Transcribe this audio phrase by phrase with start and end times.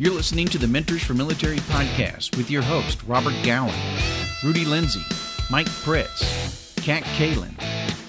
[0.00, 3.74] You're listening to the Mentors for Military podcast with your host, Robert Gowin,
[4.42, 5.02] Rudy Lindsay,
[5.50, 7.52] Mike Pritz, Kat Kalin,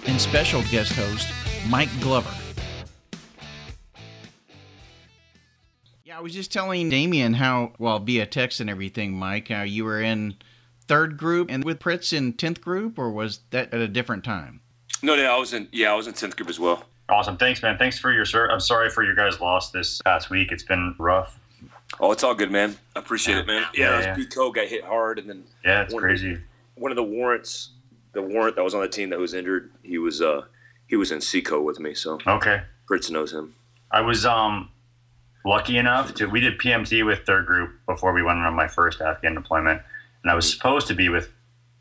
[0.08, 1.28] and special guest host,
[1.68, 2.34] Mike Glover.
[6.06, 9.84] Yeah, I was just telling Damian how, well, via text and everything, Mike, how you
[9.84, 10.36] were in
[10.88, 14.62] third group and with Pritz in 10th group, or was that at a different time?
[15.04, 16.86] No, no, I was in, yeah, I was in 10th group as well.
[17.10, 17.36] Awesome.
[17.36, 17.78] Thanks, man.
[17.78, 18.50] Thanks for your sir.
[18.50, 20.54] I'm sorry for your guys' loss this past week.
[20.54, 21.38] It's been rough.
[22.00, 22.78] Oh, it's all good, man.
[22.96, 23.66] I appreciate it, man.
[23.74, 24.16] Yeah, Yeah, yeah.
[24.16, 26.40] Pete Coe got hit hard, and then Yeah, it's One- crazy.
[26.76, 27.72] one of the warrants,
[28.14, 30.44] the warrant that was on the team that was injured, he was uh
[30.88, 32.64] he was in Seco with me, so Okay.
[32.90, 33.56] Pritz knows him.
[33.92, 34.70] I was um
[35.46, 39.02] lucky enough to we did PMT with third group before we went on my first
[39.02, 39.82] Afghan deployment,
[40.24, 41.34] and I was supposed to be with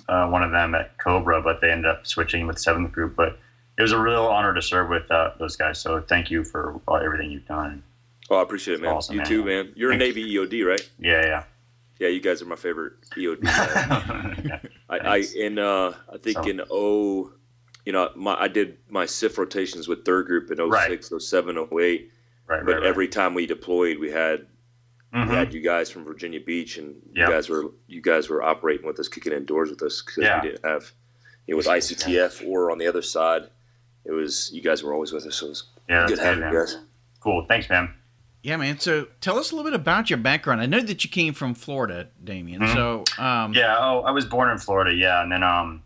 [0.08, 3.14] uh, one of them at Cobra, but they ended up switching with seventh group.
[3.14, 3.38] But
[3.78, 5.78] it was a real honor to serve with uh, those guys.
[5.80, 7.82] So thank you for everything you've done.
[8.30, 8.92] Oh, I appreciate it, man.
[8.94, 9.26] Awesome, you man.
[9.26, 9.72] too, man.
[9.74, 10.88] You're a Navy EOD, right?
[11.00, 11.44] Yeah, Yeah,
[11.98, 13.42] Yeah, you guys are my favorite EOD.
[13.44, 14.60] yeah.
[14.88, 17.32] I, I uh I think So- in oh
[17.86, 21.66] you know my I did my CIF rotations with third group in 06, 07, 08.
[21.70, 22.10] right,
[22.46, 22.84] right, But right.
[22.84, 24.46] every time we deployed, we had
[25.14, 25.28] Mhm.
[25.28, 27.26] we had you guys from Virginia Beach, and Yeah.
[27.26, 30.18] you guys were you guys were operating with us, kicking in doors with us because
[30.22, 30.40] Yeah.
[30.42, 30.92] we didn't have
[31.48, 33.50] it was ICTF or on the other side.
[34.04, 36.58] It was you guys were always with us, so it was yeah, good having you
[36.58, 36.78] guys.
[37.20, 37.44] Cool.
[37.48, 37.92] Thanks, man.
[38.42, 38.78] Yeah, man.
[38.78, 40.60] So tell us a little bit about your background.
[40.62, 42.62] I know that you came from Florida, Damian.
[42.62, 42.72] Mhm.
[42.74, 43.76] So, um, Yeah.
[43.78, 44.94] Oh, I was born in Florida.
[44.94, 45.82] Yeah, and then um,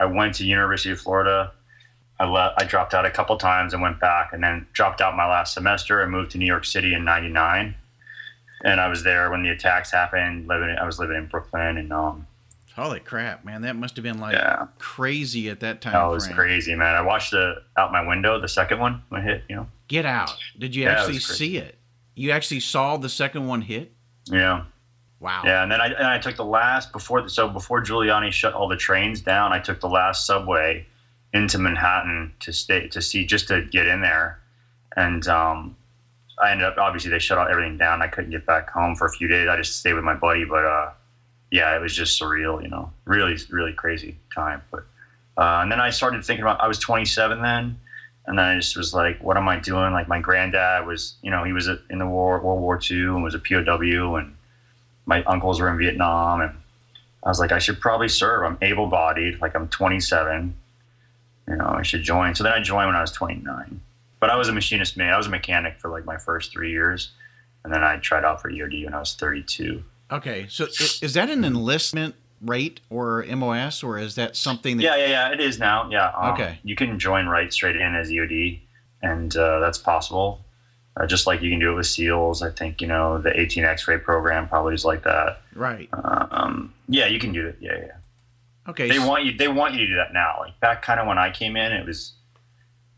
[0.00, 1.52] I went to University of Florida.
[2.20, 2.60] I left.
[2.60, 5.54] I dropped out a couple times and went back, and then dropped out my last
[5.54, 7.74] semester and moved to New York City in '99.
[8.64, 10.48] And I was there when the attacks happened.
[10.48, 12.26] Living, I was living in Brooklyn, and um,
[12.74, 13.62] holy crap, man.
[13.62, 15.92] That must have been like yeah, crazy at that time.
[15.92, 16.36] that was frame.
[16.36, 16.94] crazy, man.
[16.96, 19.44] I watched the out my window, the second one when it hit.
[19.48, 20.32] You know, Get out.
[20.58, 21.77] Did you Yeah, actually see it?
[22.18, 23.92] You actually saw the second one hit?
[24.30, 24.64] yeah.
[25.20, 25.42] Wow.
[25.44, 28.68] Yeah, and then I, and I took the last before so before Giuliani shut all
[28.68, 29.52] the trains down.
[29.52, 30.86] I took the last subway
[31.32, 34.38] into Manhattan to stay to see just to get in there,
[34.96, 35.76] and um,
[36.40, 38.00] I ended up obviously they shut everything down.
[38.00, 39.48] I couldn't get back home for a few days.
[39.48, 40.90] I just stayed with my buddy, but uh,
[41.50, 44.62] yeah, it was just surreal, you know, really really crazy time.
[44.70, 44.84] But
[45.36, 47.80] uh, and then I started thinking about I was 27 then.
[48.28, 51.30] And then I just was like, "What am I doing?" Like my granddad was, you
[51.30, 54.36] know, he was in the war, World War II, and was a POW, and
[55.06, 56.52] my uncles were in Vietnam, and
[57.24, 58.44] I was like, I should probably serve.
[58.44, 60.54] I'm able-bodied, like I'm 27.
[61.48, 62.34] You know, I should join.
[62.34, 63.80] So then I joined when I was 29.
[64.20, 65.10] But I was a machinist mate.
[65.10, 67.12] I was a mechanic for like my first three years,
[67.64, 69.82] and then I tried out for EOD when I was 32.
[70.10, 70.46] Okay.
[70.50, 74.82] So is that an enlistment rate or MOS, or is that something that.
[74.82, 75.32] Yeah, yeah, yeah.
[75.32, 75.90] It is now.
[75.90, 76.10] Yeah.
[76.16, 76.58] um, Okay.
[76.62, 78.60] You can join right straight in as EOD,
[79.02, 80.44] and uh, that's possible.
[80.96, 82.42] Uh, just like you can do it with SEALs.
[82.42, 85.42] I think you know the 18 X-ray program probably is like that.
[85.54, 85.88] Right.
[85.92, 87.56] Um, yeah, you can do it.
[87.60, 87.92] Yeah, yeah.
[88.68, 88.88] Okay.
[88.88, 91.16] they want you they want you to do that now like back kind of when
[91.18, 92.12] i came in it was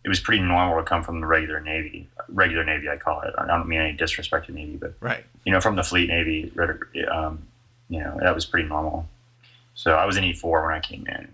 [0.04, 3.32] it was pretty normal to come from the regular navy regular navy i call it
[3.38, 5.24] i don't mean any disrespect to navy but right.
[5.44, 6.52] you know from the fleet navy
[7.10, 7.46] um,
[7.88, 9.06] you know that was pretty normal
[9.80, 11.24] so i was in e4 when i came in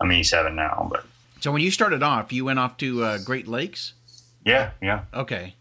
[0.00, 1.04] i'm in e7 now but
[1.40, 3.94] So when you started off, you went off to uh, Great Lakes?
[4.44, 5.54] yeah yeah Okay.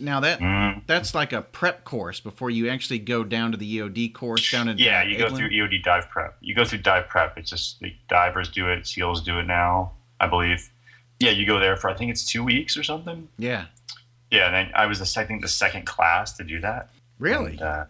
[0.00, 0.82] Now that mm.
[0.86, 4.68] that's like a prep course before you actually go down to the EOD course down
[4.68, 7.50] in yeah uh, you go through eod dive prep you go through dive prep it's
[7.50, 10.70] just the divers do it seals do it now i believe
[11.20, 13.66] yeah you go there for i think it's two weeks or something Yeah.
[14.30, 16.90] Yeah, and then I was the second the second class to do that.
[17.18, 17.52] Really?
[17.52, 17.84] And, uh,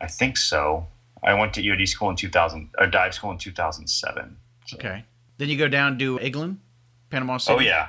[0.00, 0.86] I think so.
[1.24, 4.36] I went to EOD school in 2000 or dive school in 2007.
[4.66, 5.04] So- Okay.
[5.38, 6.56] Then you go down to Eglin,
[7.10, 7.56] Panama City.
[7.56, 7.88] Oh yeah.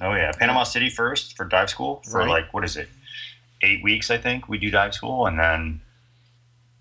[0.00, 0.32] Oh yeah.
[0.32, 2.28] Panama City first for dive school for Right.
[2.28, 2.88] like what is it?
[3.62, 5.80] 8 weeks I think we do dive school and then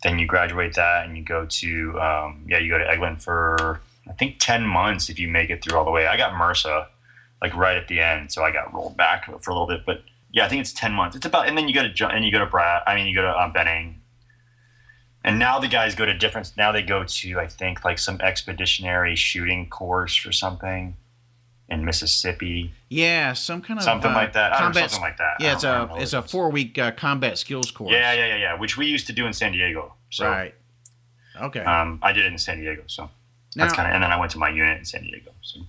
[0.03, 3.81] then you graduate that and you go to um, yeah, you go to Eglin for
[4.09, 6.07] I think 10 months if you make it through all the way.
[6.07, 6.87] I got MRSA
[7.41, 10.03] like right at the end, so I got rolled back for a little bit, but
[10.31, 11.15] yeah, I think it's 10 months.
[11.15, 13.15] It's about, and then you go to, and you go to Brad, I mean, you
[13.15, 13.98] go to um, Benning.
[15.23, 18.21] And now the guys go to different, now they go to, I think, like some
[18.21, 20.95] expeditionary shooting course or something
[21.67, 24.53] in Mississippi, Yeah, some kind of something uh, like that.
[24.53, 25.35] I don't know, Combat, something like that.
[25.39, 27.91] Yeah, it's a it's a four week uh, combat skills course.
[27.91, 29.93] Yeah, yeah, yeah, yeah, which we used to do in San Diego.
[30.09, 30.55] So Right.
[31.39, 31.59] Okay.
[31.59, 32.83] um, I did it in San Diego.
[32.87, 33.09] So now,
[33.65, 35.31] that's kind of, and then I went to my unit in San Diego.
[35.41, 35.59] So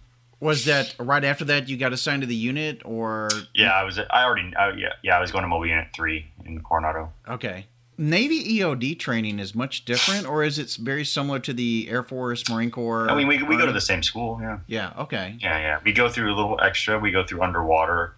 [0.41, 3.99] was that right after that you got assigned to the unit, or yeah, I was,
[3.99, 7.12] I already, I, yeah, yeah, I was going to Mobile Unit 3 in Coronado.
[7.29, 7.67] Okay.
[8.00, 12.49] Navy EOD training is much different, or is it very similar to the Air Force,
[12.49, 13.11] Marine Corps?
[13.11, 14.61] I mean, we, we go to the same school, yeah.
[14.67, 14.94] Yeah.
[14.97, 15.37] Okay.
[15.38, 15.81] Yeah, yeah.
[15.85, 16.99] We go through a little extra.
[16.99, 18.14] We go through underwater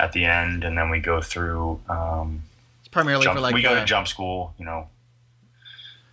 [0.00, 1.78] at the end, and then we go through.
[1.90, 2.44] Um,
[2.90, 4.54] primarily jump, for like we go uh, to jump school.
[4.58, 4.88] You know,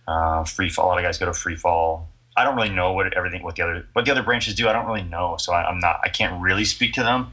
[0.06, 0.84] uh, free fall.
[0.84, 2.10] A lot of guys go to free fall.
[2.36, 4.68] I don't really know what everything what the other what the other branches do.
[4.68, 6.00] I don't really know, so I, am not.
[6.04, 7.32] I can't really speak to them.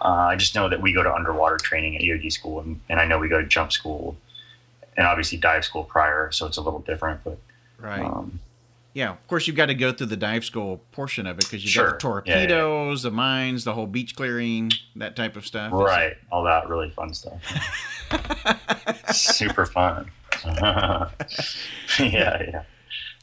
[0.00, 3.00] Uh, I just know that we go to underwater training at EOD school, and, and
[3.00, 4.16] I know we go to jump school,
[4.96, 7.22] and obviously dive school prior, so it's a little different.
[7.24, 7.38] But
[7.78, 8.04] right.
[8.04, 8.38] um,
[8.92, 11.64] Yeah, of course you've got to go through the dive school portion of it because
[11.64, 11.92] you've Sure.
[11.98, 12.46] got the Yeah, yeah, yeah.
[12.48, 15.72] torpedoes, the mines, the whole beach clearing, that type of stuff.
[15.72, 17.40] right, all that really fun stuff.
[19.12, 20.10] Super fun.
[20.44, 21.10] yeah,
[21.98, 22.62] yeah.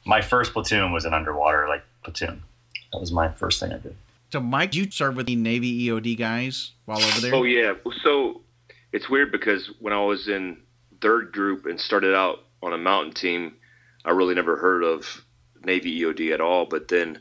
[0.05, 2.43] My first platoon was an underwater like platoon.
[2.91, 3.95] That was my first thing I did.
[4.31, 7.35] So, Mike, you served with the Navy EOD guys while over there.
[7.35, 7.73] Oh yeah.
[8.03, 8.41] So
[8.93, 10.57] it's weird because when I was in
[11.01, 13.55] third group and started out on a mountain team,
[14.05, 15.25] I really never heard of
[15.63, 16.65] Navy EOD at all.
[16.65, 17.19] But then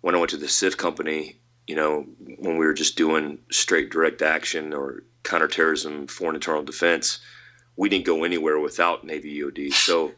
[0.00, 1.36] when I went to the CIF company,
[1.66, 2.06] you know,
[2.38, 7.20] when we were just doing straight direct action or counterterrorism, foreign internal defense,
[7.76, 9.72] we didn't go anywhere without Navy EOD.
[9.72, 10.12] So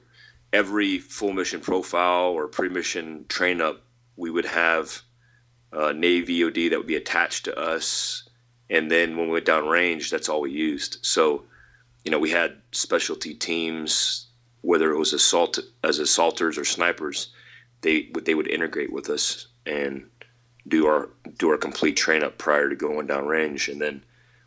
[0.52, 3.82] every full mission profile or pre-mission train up,
[4.16, 5.02] we would have
[5.72, 8.28] uh, Navy EOD that would be attached to us
[8.72, 10.96] and then when we went down range, that's all we used.
[11.02, 11.44] So,
[12.04, 14.26] you know, we had specialty teams,
[14.62, 17.28] whether it was assault as assaulters or snipers,
[17.82, 20.08] they would they would integrate with us and
[20.66, 24.02] do our do our complete train up prior to going down range, and then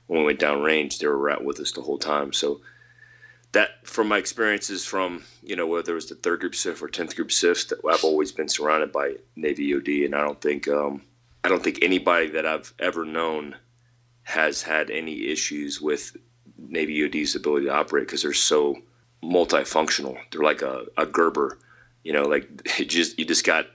[0.08, 2.32] when we went down range, they were out with us the whole time.
[2.32, 2.62] So
[3.52, 6.88] that, from my experiences from you know whether it was the third group CIF or
[6.88, 10.68] tenth group CIF, that I've always been surrounded by Navy OD, and I don't think
[10.68, 11.02] um,
[11.44, 13.56] I don't think anybody that I've ever known
[14.24, 16.18] has had any issues with
[16.58, 18.78] Navy EOD's ability to operate because they're so
[19.24, 20.18] multifunctional.
[20.32, 21.58] They're like a, a Gerber,
[22.04, 22.50] you know, like
[22.80, 23.68] it just you just got,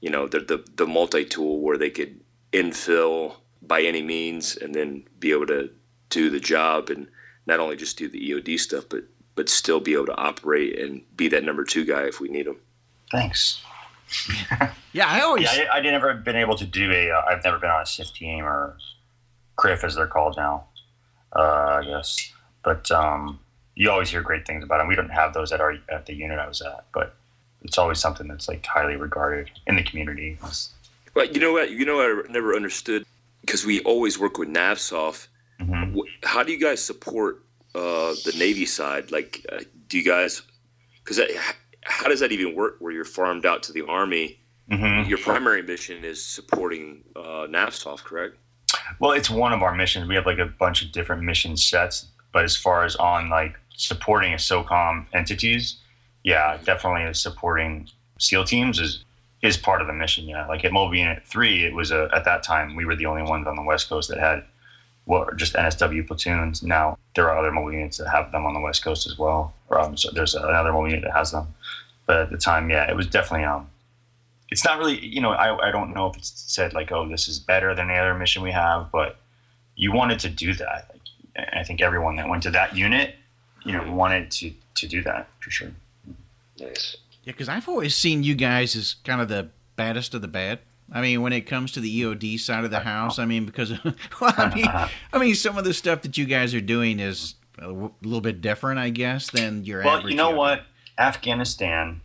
[0.00, 2.20] you know, the the, the multi tool where they could
[2.52, 5.70] infill by any means and then be able to
[6.08, 7.08] do the job and
[7.46, 11.02] not only just do the EOD stuff, but but still be able to operate and
[11.16, 12.56] be that number two guy if we need him.
[13.10, 13.62] Thanks.
[14.92, 15.44] yeah, I always.
[15.44, 17.10] Yeah, I, I never been able to do a.
[17.10, 18.76] Uh, I've never been on a CIF team or
[19.56, 20.66] CRIF as they're called now.
[21.36, 22.32] Uh, I guess,
[22.64, 23.38] but um,
[23.74, 24.88] you always hear great things about them.
[24.88, 27.14] We don't have those at our at the unit I was at, but
[27.62, 30.38] it's always something that's like highly regarded in the community.
[31.14, 31.70] But you know what?
[31.70, 33.04] You know what I never understood
[33.42, 35.28] because we always work with NavSoft.
[35.60, 36.00] mhm.
[36.24, 37.42] How do you guys support
[37.74, 39.10] uh, the Navy side?
[39.10, 40.42] Like, uh, do you guys?
[41.04, 41.20] Because
[41.84, 42.76] how does that even work?
[42.80, 44.38] Where you're farmed out to the Army,
[44.70, 45.08] Mhm.
[45.08, 48.36] your primary mission is supporting uh, NavSoft, correct?
[48.98, 50.08] Well, it's one of our missions.
[50.08, 53.58] We have like a bunch of different mission sets, but as far as on like
[53.74, 55.76] supporting a SOCOM entities,
[56.22, 57.88] yeah, definitely supporting
[58.18, 59.04] SEAL teams is
[59.42, 60.26] is part of the mission.
[60.26, 63.06] Yeah, like at Mobile Unit Three, it was a at that time we were the
[63.06, 64.44] only ones on the West Coast that had
[65.04, 66.62] what just NSW platoons.
[66.62, 69.54] Now there are other mobile units that have them on the West Coast as well.
[69.70, 71.54] Um, so there's another mobile unit that has them,
[72.06, 73.68] but at the time, yeah, it was definitely um
[74.50, 77.28] it's not really you know I, I don't know if it's said like oh this
[77.28, 79.16] is better than the other mission we have but
[79.74, 83.14] you wanted to do that like, i think everyone that went to that unit
[83.64, 85.72] you know wanted to to do that for sure
[86.60, 86.96] Nice.
[87.22, 90.60] Yeah, because I've always seen you guys as kind of the baddest of the bad.
[90.92, 93.72] I mean, when it comes to the EOD side of the house, I mean, because
[94.20, 94.66] well, I mean,
[95.12, 98.40] I mean, some of the stuff that you guys are doing is a little bit
[98.40, 100.12] different, I guess, than your well average.
[100.12, 100.36] you know EOD.
[100.36, 100.62] what
[100.98, 102.00] afghanistan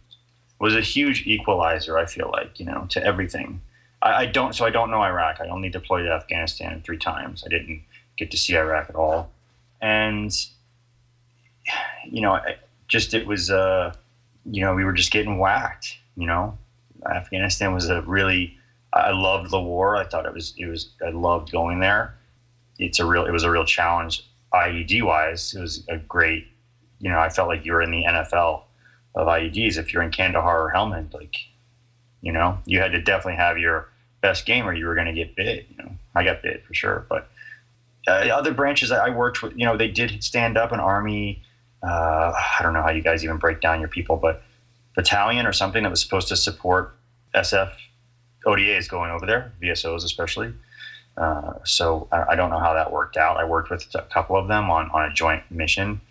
[0.62, 3.62] was a huge equalizer i feel like you know to everything.
[4.02, 5.40] I, I don't so i don't know iraq.
[5.42, 7.44] I only deployed to afghanistan three times.
[7.46, 7.84] I didn't
[8.18, 9.32] get to see iraq at all.
[9.82, 10.32] And
[12.06, 13.94] you know I, just it was uh
[14.46, 16.58] you know we were just getting whacked you know?
[17.10, 18.58] Afghanistan was a really
[18.94, 19.96] i loved the war.
[19.96, 22.16] I thought it was it was i loved going there.
[22.78, 25.54] It's a real it was a real challenge ied wise.
[25.56, 26.48] It was a great
[27.02, 28.62] you know i felt like you were in the nfl
[29.16, 31.36] of ieds if you're in kandahar or helmand like
[32.22, 33.90] you know you had to definitely have your
[34.22, 35.92] best game or you were going to get bit you know?
[36.16, 37.30] I got bit for sure but
[38.08, 41.42] uh, other branches i worked with you know they did stand up an army
[41.84, 44.44] uh, i don't know how you guys even break down your people but
[44.96, 46.96] battalion or something that was supposed to support
[47.36, 47.72] sf
[48.46, 50.54] odas going over there vsos especially.
[51.18, 53.38] Uh, so I, I don't know how that worked out.
[53.38, 56.02] I worked with a couple of them on, on a joint mission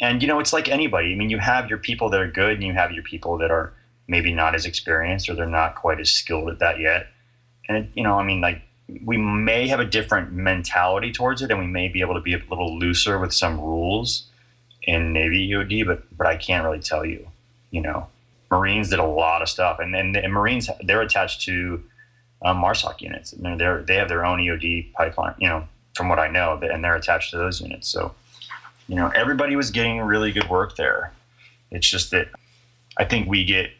[0.00, 1.12] and you know it's like anybody.
[1.12, 3.50] I mean you have your people that are good and you have your people that
[3.50, 3.72] are
[4.08, 7.08] maybe not as experienced or they're not quite as skilled at that yet.
[7.68, 8.62] And you know i mean like
[9.04, 12.34] we may have a different mentality towards it and we may be able to be
[12.34, 14.26] a little looser with some rules
[14.84, 17.28] in navy eod but but i can't really tell you
[17.70, 18.08] you know.
[18.48, 21.82] Marines did a lot of stuff and then and marines they're attached to
[22.44, 23.32] um, marsoc units.
[23.32, 26.84] And they're they have their own eod pipeline you know from what i know and
[26.84, 27.88] they're attached to those units.
[27.88, 28.14] So
[28.88, 31.12] you know, everybody was getting really good work there.
[31.70, 32.28] It's just that
[32.96, 33.70] I think we get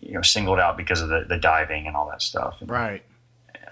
[0.00, 2.60] you know singled out because of the, the diving and all that stuff.
[2.60, 3.02] And, Right.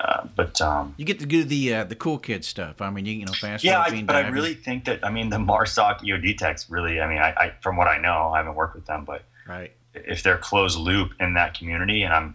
[0.00, 2.80] uh, but um, You get to do the uh, the cool kid stuff.
[2.80, 5.28] I mean, you, you know, fast yeah, I, but I really think that I mean
[5.30, 7.00] the Marsoc EOD techs really.
[7.00, 9.72] I mean, I, I from what I know, I haven't worked with them, but right.
[9.94, 12.34] if they're closed loop in that community, and I'm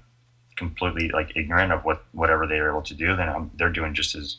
[0.56, 4.16] completely like ignorant of what whatever they're able to do, then I'm, they're doing just
[4.16, 4.38] as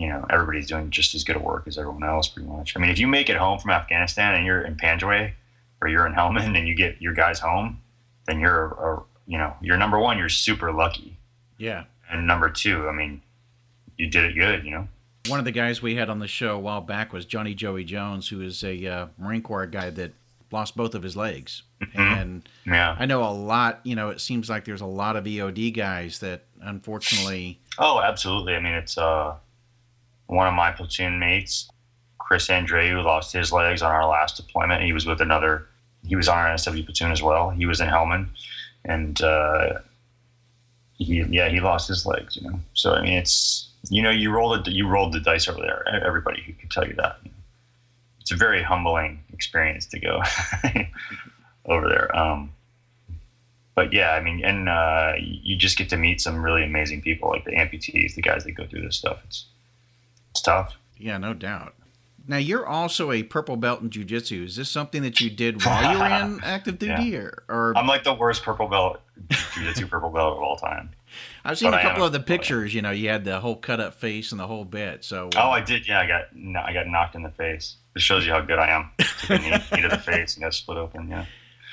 [0.00, 2.76] you know everybody's doing just as good a work as everyone else, pretty much.
[2.76, 5.32] I mean, if you make it home from Afghanistan and you're in Panjwai
[5.80, 7.80] or you're in Helmand and you get your guys home,
[8.26, 10.18] then you're a, you know you're number one.
[10.18, 11.16] You're super lucky,
[11.58, 11.84] Yeah.
[12.10, 13.20] and number two, I mean,
[13.98, 14.64] you did it good.
[14.64, 14.88] You know.
[15.28, 17.84] One of the guys we had on the show a while back was Johnny Joey
[17.84, 20.12] Jones, who is a uh, Marine Corps guy that
[20.50, 21.62] lost both of his legs.
[21.94, 22.96] And Yeah.
[22.98, 26.18] I know a lot, you know, it seems like there's a lot of EOD guys
[26.20, 28.54] that unfortunately, Oh, absolutely.
[28.56, 29.34] I mean, it's uh,
[30.30, 31.68] one of my platoon mates,
[32.18, 34.82] Chris Andreu, lost his legs on our last deployment.
[34.82, 35.66] He was with another.
[36.06, 37.50] He was on our SW platoon as well.
[37.50, 38.28] He was in Helmand,
[38.84, 39.80] and uh,
[40.94, 42.36] he yeah he lost his legs.
[42.36, 45.48] You know, so I mean, it's you know you rolled the you rolled the dice
[45.48, 45.84] over there.
[45.88, 47.18] Everybody who can tell you that.
[48.20, 50.22] It's a very humbling experience to go
[51.64, 52.16] over there.
[52.16, 52.52] Um,
[53.74, 57.30] but yeah, I mean, and uh, you just get to meet some really amazing people,
[57.30, 59.18] like the amputees, the guys that go through this stuff.
[59.24, 59.46] It's
[60.30, 60.76] it's tough.
[60.96, 61.74] yeah, no doubt.
[62.26, 64.44] Now you're also a purple belt in jujitsu.
[64.44, 67.18] Is this something that you did while you were in active duty, Yeah.
[67.18, 70.90] or, or I'm like the worst purple belt, jiu-jitsu purple belt of all time.
[71.44, 72.72] I've seen but a couple of the pictures.
[72.72, 75.02] You know, you had the whole cut up face and the whole bit.
[75.04, 75.88] So Oh, I did.
[75.88, 77.76] Yeah, I got no, I got knocked in the face.
[77.96, 78.90] It shows you how good I am.
[78.98, 81.08] Took a knee, knee to the face and got split open.
[81.08, 81.24] Yeah.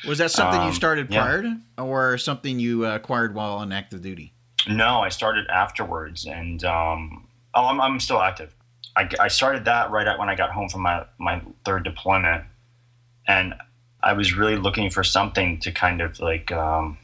[0.08, 1.22] was that something you um, started yeah.
[1.22, 4.34] prior to, or something you uh, acquired while on active duty?
[4.68, 7.27] No, I started afterwards, and um,
[7.58, 8.54] oh, I'm, I'm still active.
[8.96, 12.46] I, I started that right at when I got home from my, my third deployment,
[13.28, 13.56] and
[14.02, 16.98] I was really looking for something to kind of like um,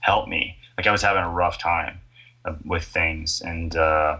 [0.00, 0.56] help me.
[0.76, 2.00] Like I was having a rough time
[2.44, 4.18] uh, with things, and uh,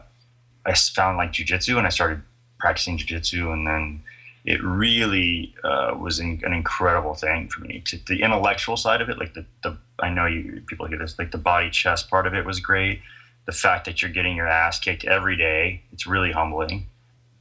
[0.66, 2.22] I found like jujitsu, and I started
[2.58, 4.02] practicing jujitsu, and then
[4.44, 7.82] it really uh, was in, an incredible thing for me.
[7.86, 11.18] To, the intellectual side of it, like the, the I know you people hear this,
[11.18, 13.00] like the body chest part of it was great.
[13.50, 16.86] The fact that you're getting your ass kicked every day, it's really humbling.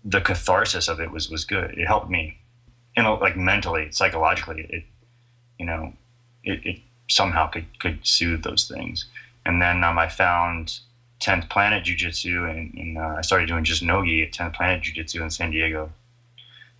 [0.03, 1.77] The catharsis of it was was good.
[1.77, 2.39] It helped me,
[2.97, 4.65] you know, like mentally, psychologically.
[4.71, 4.83] It,
[5.59, 5.93] you know,
[6.43, 9.05] it, it somehow could could soothe those things.
[9.45, 10.79] And then um, I found
[11.19, 14.81] 10th Planet Jiu Jitsu, and, and uh, I started doing just Nogi at 10th Planet
[14.81, 15.91] Jiu Jitsu in San Diego.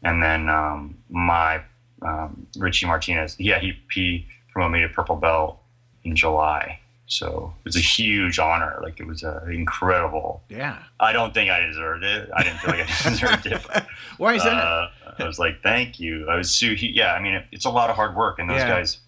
[0.01, 1.62] And then um, my
[2.01, 5.59] um, Richie Martinez, yeah, he, he promoted me to purple belt
[6.03, 6.78] in July.
[7.12, 8.80] So it was a huge honor.
[8.84, 10.44] Like it was uh, incredible.
[10.48, 10.78] Yeah.
[11.00, 12.30] I don't think I deserved it.
[12.36, 13.62] I didn't feel like I deserved it.
[13.68, 13.88] But,
[14.18, 14.54] Why is that?
[14.54, 16.30] uh, I was like, thank you.
[16.30, 18.38] I was so, yeah, I mean, it, it's a lot of hard work.
[18.39, 18.70] And those Yeah.
[18.70, 19.00] guys,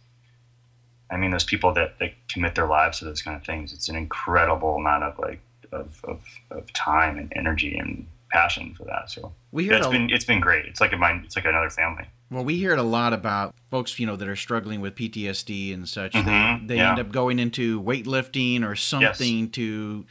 [1.11, 3.87] I mean, those people that, that commit their lives to those kind of things, it's
[3.87, 5.39] an incredible amount of like,
[5.71, 9.09] of, of, of time and energy and passion for that.
[9.09, 10.65] So we yeah, hear it's a, been, it's been great.
[10.65, 12.05] It's like a mind, it's like another family.
[12.29, 15.73] well, we hear it a lot about folks, you know, that are struggling with PTSD
[15.73, 16.13] and such.
[16.13, 16.91] Mhm, They, they yeah.
[16.91, 20.05] end up going into weightlifting or something to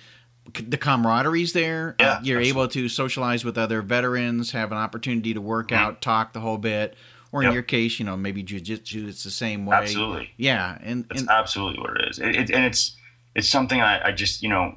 [0.55, 1.97] the camaraderie's there.
[2.01, 2.49] Yeah, Uh, you're absolutely.
[2.49, 6.59] able to socialize with other veterans, have an opportunity to work out, talk the whole
[6.59, 6.97] bit.
[7.33, 7.55] Or in Yep.
[7.55, 9.77] your case, you know, maybe jujitsu, it's the same way.
[9.77, 10.31] Absolutely.
[10.37, 12.19] Yeah, and, That's and absolutely what it is.
[12.19, 12.97] It, it, and it's
[13.37, 14.75] it's something I, I just you know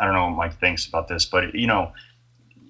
[0.00, 1.92] I don't know what Mike thinks about this, but you know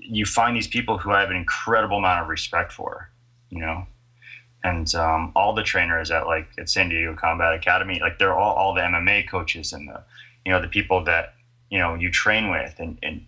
[0.05, 3.11] you find these people who I have an incredible amount of respect for,
[3.51, 3.87] you know,
[4.63, 8.55] and um, all the trainers at like at San Diego Combat Academy, like they're all
[8.55, 10.03] all the MMA coaches and the
[10.45, 11.35] you know the people that
[11.71, 13.27] you know you train with, and and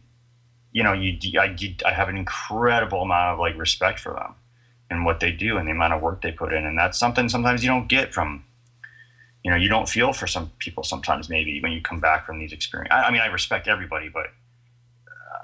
[0.72, 4.34] you know you I, I have an incredible amount of like respect for them
[4.88, 7.28] and what they do and the amount of work they put in, and that's something
[7.28, 8.44] sometimes you don't get from
[9.46, 12.40] you know, you don't feel for some people sometimes maybe when you come back from
[12.40, 12.92] these experiences.
[12.92, 14.26] I, I mean, I respect everybody, but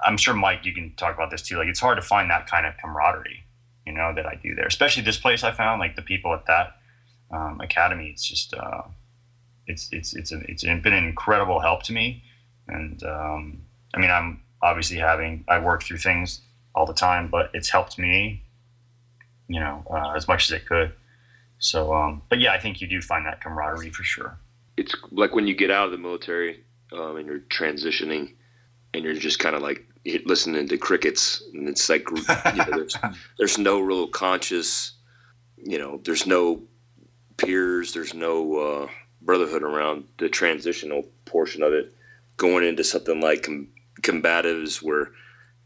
[0.05, 1.57] I'm sure Mike, you can talk about this too.
[1.57, 3.43] Like, it's hard to find that kind of camaraderie,
[3.85, 4.67] you know, that I do there.
[4.67, 6.75] Especially this place I found, like the people at that
[7.31, 8.09] um, academy.
[8.09, 8.83] It's just, uh,
[9.65, 12.23] it's it's it's a, it's been an incredible help to me,
[12.67, 13.61] and um,
[13.93, 16.41] I mean, I'm obviously having I work through things
[16.75, 18.43] all the time, but it's helped me,
[19.47, 20.91] you know, uh, as much as it could.
[21.59, 24.37] So, um, but yeah, I think you do find that camaraderie for sure.
[24.77, 28.33] it's like when you get out of the military um, and you're transitioning
[28.93, 29.85] and you're just kind of like
[30.25, 32.97] listening to crickets and it's like you know, there's,
[33.37, 34.93] there's no real conscious
[35.57, 36.61] you know there's no
[37.37, 38.87] peers there's no uh,
[39.21, 41.93] brotherhood around the transitional portion of it
[42.37, 43.69] going into something like com-
[44.01, 45.11] combatives where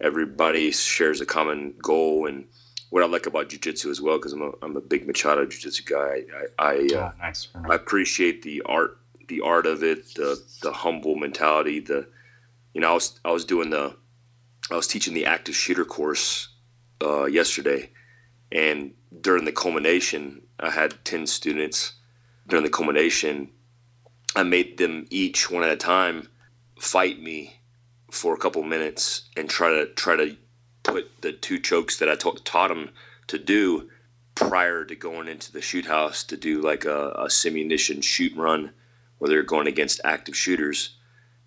[0.01, 2.47] everybody shares a common goal and
[2.89, 5.85] what I like about jujitsu as well because I'm a, I'm a big Machado jujitsu
[5.85, 6.23] guy.
[6.59, 7.49] I I, uh, oh, nice.
[7.69, 11.79] I appreciate the art the art of it, the the humble mentality.
[11.79, 12.07] The
[12.73, 13.95] you know I was I was doing the
[14.69, 16.49] I was teaching the active shooter course
[17.01, 17.89] uh, yesterday,
[18.51, 21.93] and during the culmination, I had ten students.
[22.47, 23.49] During the culmination,
[24.35, 26.29] I made them each one at a time
[26.79, 27.59] fight me
[28.11, 30.37] for a couple minutes and try to try to
[30.83, 32.91] put the two chokes that I ta- taught them
[33.27, 33.89] to do
[34.35, 38.71] prior to going into the shoot house to do like a, a simunition shoot run
[39.17, 40.95] where they're going against active shooters.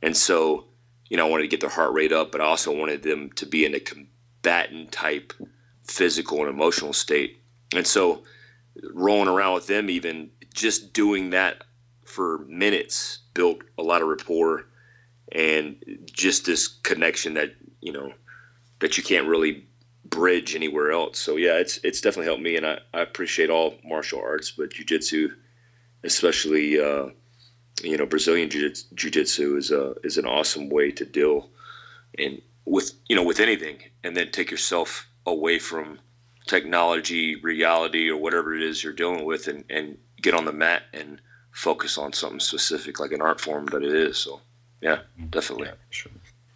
[0.03, 0.67] And so,
[1.11, 3.31] you know, I wanted to get their heart rate up, but I also wanted them
[3.33, 5.35] to be in a combatant type
[5.85, 7.43] physical and emotional state.
[7.75, 8.23] And so,
[8.95, 11.64] rolling around with them, even just doing that
[12.05, 14.67] for minutes, built a lot of rapport
[15.33, 15.76] and
[16.11, 18.12] just this connection that, you know,
[18.81, 19.67] that you can't really
[20.07, 21.19] bridge anywhere else.
[21.19, 24.71] So yeah, it's it's definitely helped me, and I, I appreciate all martial arts, but
[24.71, 25.31] jujitsu,
[26.05, 27.11] especially uh,
[27.82, 31.50] you know Brazilian jiu-jitsu is a is an awesome way to deal
[32.18, 35.99] and with you know with anything, and then take yourself away from
[36.46, 40.82] technology, reality, or whatever it is you're dealing with, and and get on the mat
[40.92, 41.20] and
[41.52, 44.16] focus on something specific like an art form that it is.
[44.18, 44.40] So
[44.80, 45.26] yeah, mm-hmm.
[45.26, 45.68] definitely.
[45.68, 46.12] Yeah, sure.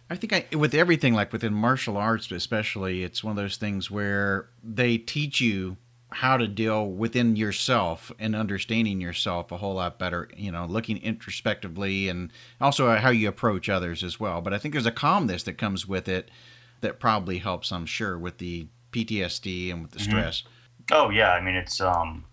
[0.09, 3.89] I think I, with everything, like within martial arts, especially, it's one of those things
[3.89, 5.77] where they teach you
[6.15, 10.29] how to deal within yourself and understanding yourself a whole lot better.
[10.35, 12.31] You know, looking introspectively and
[12.61, 14.39] also how you approach others as well.
[14.39, 16.31] But I think there's a calmness that comes with it
[16.79, 17.71] that probably helps.
[17.71, 20.11] I'm sure with the PTSD and with the mm-hmm.
[20.11, 20.43] stress.
[20.89, 22.23] Oh yeah, I mean it's um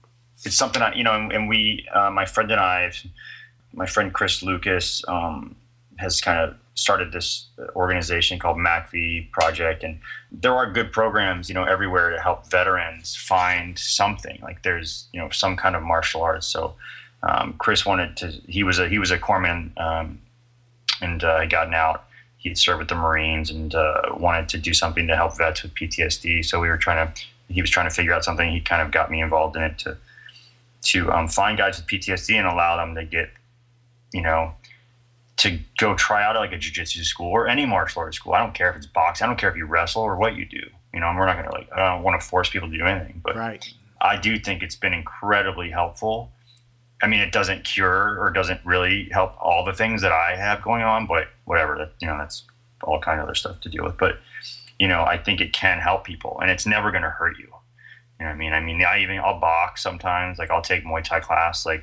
[0.45, 2.93] it's something I you know and, and we uh, my friend and I,
[3.73, 5.57] my friend Chris Lucas um,
[5.99, 11.55] has kind of started this organization called MACV Project, and there are good programs, you
[11.55, 14.39] know, everywhere to help veterans find something.
[14.43, 16.47] Like there's, you know, some kind of martial arts.
[16.47, 16.75] So
[17.23, 18.29] um, Chris wanted to.
[18.49, 20.21] He was a he was a corpsman um,
[21.01, 22.05] and uh, gotten out.
[22.39, 25.75] He'd served with the Marines and uh, wanted to do something to help vets with
[25.75, 26.45] PTSD.
[26.45, 27.23] So we were trying to.
[27.49, 28.51] He was trying to figure out something.
[28.51, 29.97] He kind of got me involved in it to
[30.83, 33.31] to um, find guys with PTSD and allow them to get,
[34.13, 34.53] you know,
[35.43, 38.33] to go try out at like a jiu-jitsu school or any martial arts school.
[38.33, 39.25] I don't care if it's boxing.
[39.25, 40.63] I don't care if you wrestle or what you do.
[40.95, 42.85] You know, we're not going to like, I don't want to force people to do
[42.85, 43.69] anything, but right.
[44.01, 46.31] I do think it's been incredibly helpful.
[47.03, 50.63] I mean, it doesn't cure or doesn't really help all the things that I have
[50.63, 52.45] going on, but whatever, that, you know, that's
[52.85, 53.99] all kind of other stuff to deal with.
[53.99, 54.21] But,
[54.79, 57.49] you know, I think it can help people and it's never going to hurt you.
[58.21, 58.53] You know what I mean?
[58.53, 61.67] I mean, I even, I'll box sometimes, like I'll take Muay Thai class.
[61.67, 61.83] Like,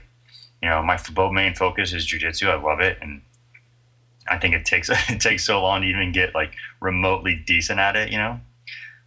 [0.62, 0.98] you know, my
[1.34, 2.50] main focus is jujitsu.
[2.50, 2.98] I love it.
[3.02, 3.22] And,
[4.30, 7.96] I think it takes it takes so long to even get like remotely decent at
[7.96, 8.40] it, you know.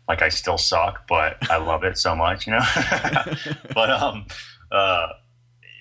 [0.09, 2.61] Like I still suck, but I love it so much, you know.
[3.75, 4.27] but um,
[4.71, 5.09] uh,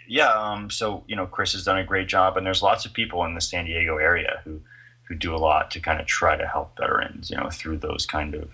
[0.08, 0.32] yeah.
[0.32, 3.26] Um, so you know, Chris has done a great job, and there's lots of people
[3.26, 4.62] in the San Diego area who
[5.08, 8.06] who do a lot to kind of try to help veterans, you know, through those
[8.06, 8.50] kind of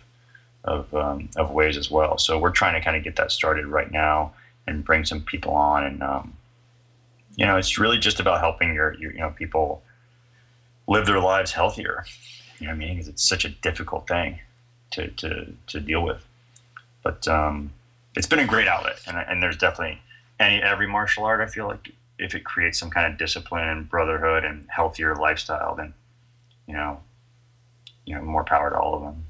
[0.63, 2.17] of um, of ways as well.
[2.17, 4.33] So we're trying to kind of get that started right now
[4.65, 6.33] and bring some people on, and um,
[7.35, 9.81] you know, it's really just about helping your, your you know people
[10.87, 12.05] live their lives healthier.
[12.59, 12.93] You know what I mean?
[12.95, 14.39] Because it's such a difficult thing
[14.91, 16.25] to, to, to deal with.
[17.03, 17.71] But um,
[18.15, 19.01] it's been a great outlet.
[19.07, 20.01] And, and there's definitely
[20.39, 23.89] any every martial art, I feel like if it creates some kind of discipline and
[23.89, 25.93] brotherhood and healthier lifestyle, then,
[26.67, 26.99] you know,
[28.05, 29.25] you know, more power to all of them.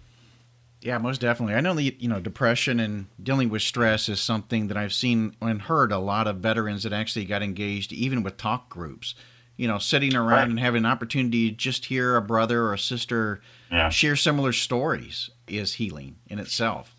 [0.82, 1.56] Yeah, most definitely.
[1.56, 5.36] I know that you know depression and dealing with stress is something that I've seen
[5.42, 9.16] and heard a lot of veterans that actually got engaged even with talk groups
[9.58, 10.50] you know, sitting around right.
[10.50, 13.42] and having an opportunity to just hear a brother or a sister
[13.72, 13.90] yeah.
[13.90, 16.96] share similar stories is healing in itself.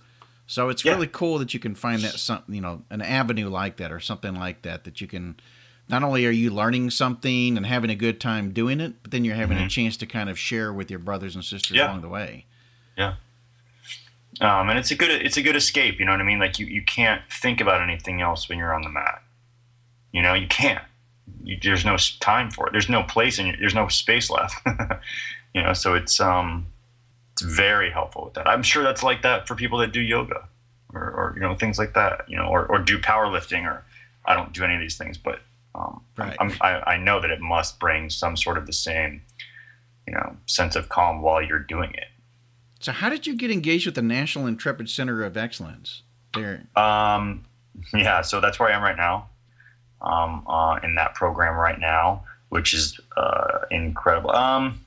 [0.46, 0.92] So it's yeah.
[0.92, 4.00] really cool that you can find that something, you know, an avenue like that or
[4.00, 5.38] something like that that you can.
[5.90, 9.24] Not only are you learning something and having a good time doing it, but then
[9.24, 9.66] you're having mm-hmm.
[9.66, 11.86] a chance to kind of share with your brothers and sisters yeah.
[11.86, 12.44] along the way.
[12.96, 13.14] Yeah.
[14.40, 15.98] Um, and it's a good it's a good escape.
[15.98, 16.38] You know what I mean?
[16.38, 19.22] Like you you can't think about anything else when you're on the mat.
[20.12, 20.84] You know, you can't
[21.42, 22.72] you, there's no time for it.
[22.72, 24.54] There's no place and there's no space left.
[25.54, 26.66] you know, so it's um,
[27.32, 28.48] it's very helpful with that.
[28.48, 30.48] I'm sure that's like that for people that do yoga
[30.92, 32.24] or, or you know things like that.
[32.28, 33.84] You know, or, or do powerlifting or
[34.26, 35.40] I don't do any of these things, but
[35.74, 36.36] um, right.
[36.40, 39.22] I, I know that it must bring some sort of the same
[40.06, 42.08] you know sense of calm while you're doing it.
[42.80, 46.02] So, how did you get engaged with the National Intrepid Center of Excellence?
[46.34, 46.66] There.
[46.76, 47.44] Um,
[47.94, 49.30] yeah, so that's where I am right now
[50.02, 54.30] um, uh, in that program right now, which is uh, incredible.
[54.30, 54.84] Um,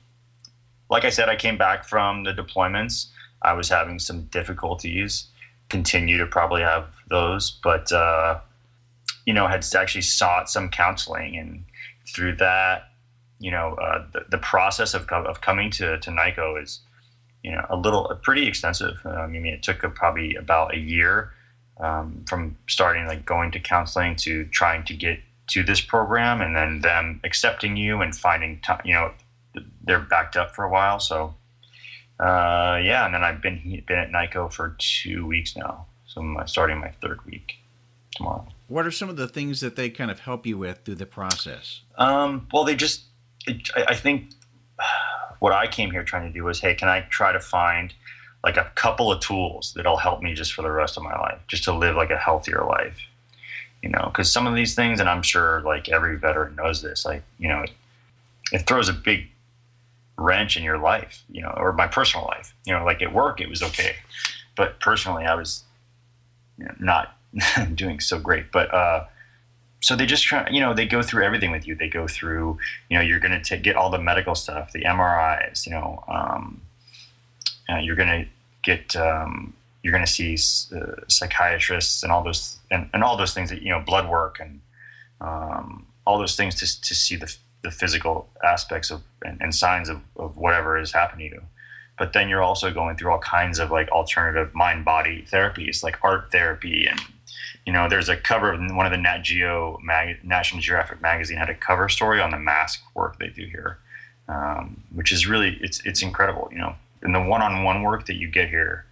[0.90, 3.06] like I said, I came back from the deployments.
[3.42, 5.26] I was having some difficulties
[5.68, 8.40] continue to probably have those, but uh,
[9.24, 11.64] you know, had actually sought some counseling, and
[12.14, 12.90] through that,
[13.38, 16.80] you know, uh, the, the process of of coming to to NICoE is
[17.42, 19.00] you know a little pretty extensive.
[19.04, 21.32] Um, I mean, it took a, probably about a year
[21.82, 25.18] um, from starting like going to counseling to trying to get
[25.48, 28.80] to this program, and then them accepting you and finding time.
[28.84, 29.12] You know,
[29.82, 31.34] they're backed up for a while, so
[32.18, 33.04] uh, yeah.
[33.04, 36.92] And then I've been been at NICoE for two weeks now, so I'm starting my
[37.02, 37.56] third week
[38.16, 38.46] tomorrow.
[38.68, 41.06] What are some of the things that they kind of help you with through the
[41.06, 41.82] process?
[41.98, 43.02] Um, well, they just,
[43.46, 44.30] it, I think
[45.40, 47.92] what I came here trying to do was, hey, can I try to find
[48.44, 51.38] like a couple of tools that'll help me just for the rest of my life,
[51.48, 52.98] just to live like a healthier life,
[53.82, 54.04] you know?
[54.06, 57.48] Because some of these things, and I'm sure like every veteran knows this, like you
[57.48, 57.70] know, it,
[58.52, 59.28] it throws a big
[60.18, 62.54] wrench in your life, you know, or my personal life.
[62.64, 63.96] You know, like at work it was okay,
[64.56, 65.64] but personally I was
[66.58, 67.16] you know, not
[67.74, 68.50] doing so great.
[68.52, 69.06] But uh,
[69.80, 71.74] so they just try, you know, they go through everything with you.
[71.74, 75.66] They go through, you know, you're going to get all the medical stuff, the MRIs,
[75.66, 76.62] you know, um,
[77.72, 78.28] uh, you're going to
[78.62, 80.34] get, um, you're going to see
[80.76, 84.38] uh, psychiatrists and all those, and, and all those things that, you know, blood work
[84.40, 84.60] and
[85.20, 89.88] um, all those things to, to see the, the physical aspects of and, and signs
[89.88, 91.42] of, of whatever is happening to you.
[91.98, 95.98] But then you're also going through all kinds of like alternative mind body therapies, like
[96.02, 97.00] art therapy and
[97.66, 101.36] you know, there's a cover of one of the Nat Geo mag- National Geographic magazine
[101.36, 103.78] had a cover story on the mask work they do here,
[104.28, 106.48] um, which is really it's it's incredible.
[106.50, 108.86] You know, and the one-on-one work that you get here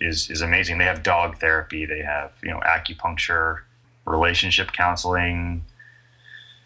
[0.00, 0.78] is is amazing.
[0.78, 3.60] They have dog therapy, they have you know acupuncture,
[4.06, 5.64] relationship counseling,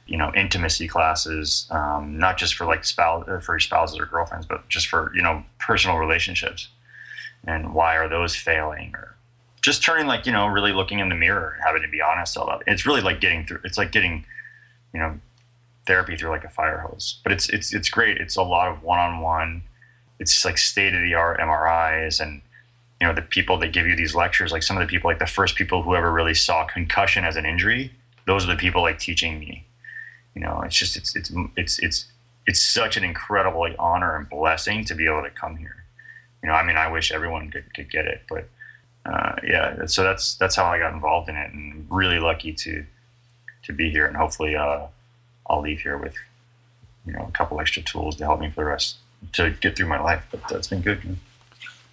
[0.06, 4.68] you know intimacy classes, um, not just for like spouse for spouses or girlfriends, but
[4.68, 6.68] just for you know personal relationships
[7.46, 9.14] and why are those failing or
[9.62, 12.36] just turning like you know really looking in the mirror and having to be honest
[12.36, 12.70] about it.
[12.70, 13.60] It's really like getting through.
[13.64, 14.24] It's like getting
[14.92, 15.18] you know
[15.86, 17.20] therapy through like a fire hose.
[17.22, 18.18] But it's it's it's great.
[18.18, 19.62] It's a lot of one on one.
[20.18, 22.40] It's like state of the art MRIs and
[23.00, 24.52] you know the people that give you these lectures.
[24.52, 27.36] Like some of the people, like the first people who ever really saw concussion as
[27.36, 27.92] an injury.
[28.26, 29.66] Those are the people like teaching me.
[30.34, 32.06] You know, it's just it's it's it's it's
[32.46, 35.84] it's such an incredible like honor and blessing to be able to come here.
[36.42, 38.48] You know, I mean, I wish everyone could, could get it, but
[39.06, 42.84] uh, yeah, so that's that's how I got involved in it, and really lucky to
[43.64, 44.86] to be here, and hopefully uh,
[45.46, 46.14] I'll leave here with
[47.06, 48.96] you know a couple extra tools to help me for the rest
[49.32, 50.24] to get through my life.
[50.30, 51.16] But that's been good.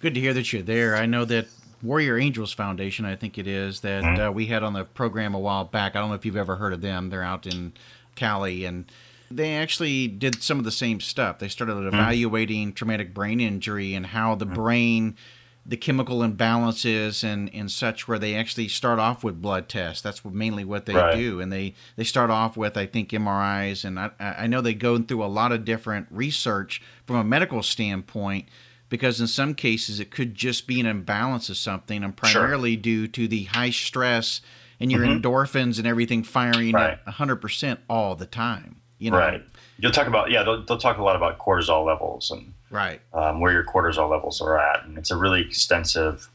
[0.00, 0.96] Good to hear that you're there.
[0.96, 1.46] I know that
[1.82, 4.20] Warrior Angels Foundation, I think it is that mm-hmm.
[4.20, 5.96] uh, we had on the program a while back.
[5.96, 7.10] I don't know if you've ever heard of them.
[7.10, 7.72] They're out in
[8.14, 8.84] Cali and
[9.30, 11.38] they actually did some of the same stuff.
[11.38, 11.88] They started mm-hmm.
[11.88, 12.74] evaluating mm-hmm.
[12.74, 14.54] traumatic brain injury and how the mm-hmm.
[14.54, 15.16] brain
[15.64, 20.02] the chemical imbalances and, and such where they actually start off with blood tests.
[20.02, 21.14] That's mainly what they right.
[21.14, 21.40] do.
[21.40, 23.84] And they, they start off with, I think, MRIs.
[23.84, 27.62] And I, I know they go through a lot of different research from a medical
[27.62, 28.48] standpoint
[28.88, 32.82] because in some cases it could just be an imbalance of something and primarily sure.
[32.82, 34.40] due to the high stress
[34.80, 35.20] and your mm-hmm.
[35.20, 36.98] endorphins and everything firing right.
[37.06, 38.80] at 100% all the time.
[38.98, 39.18] You know?
[39.18, 39.42] Right.
[39.78, 43.00] You'll talk about, yeah, they'll, they'll talk a lot about cortisol levels and right?
[43.12, 46.28] Um, where your cortisol levels are at, and it's a really extensive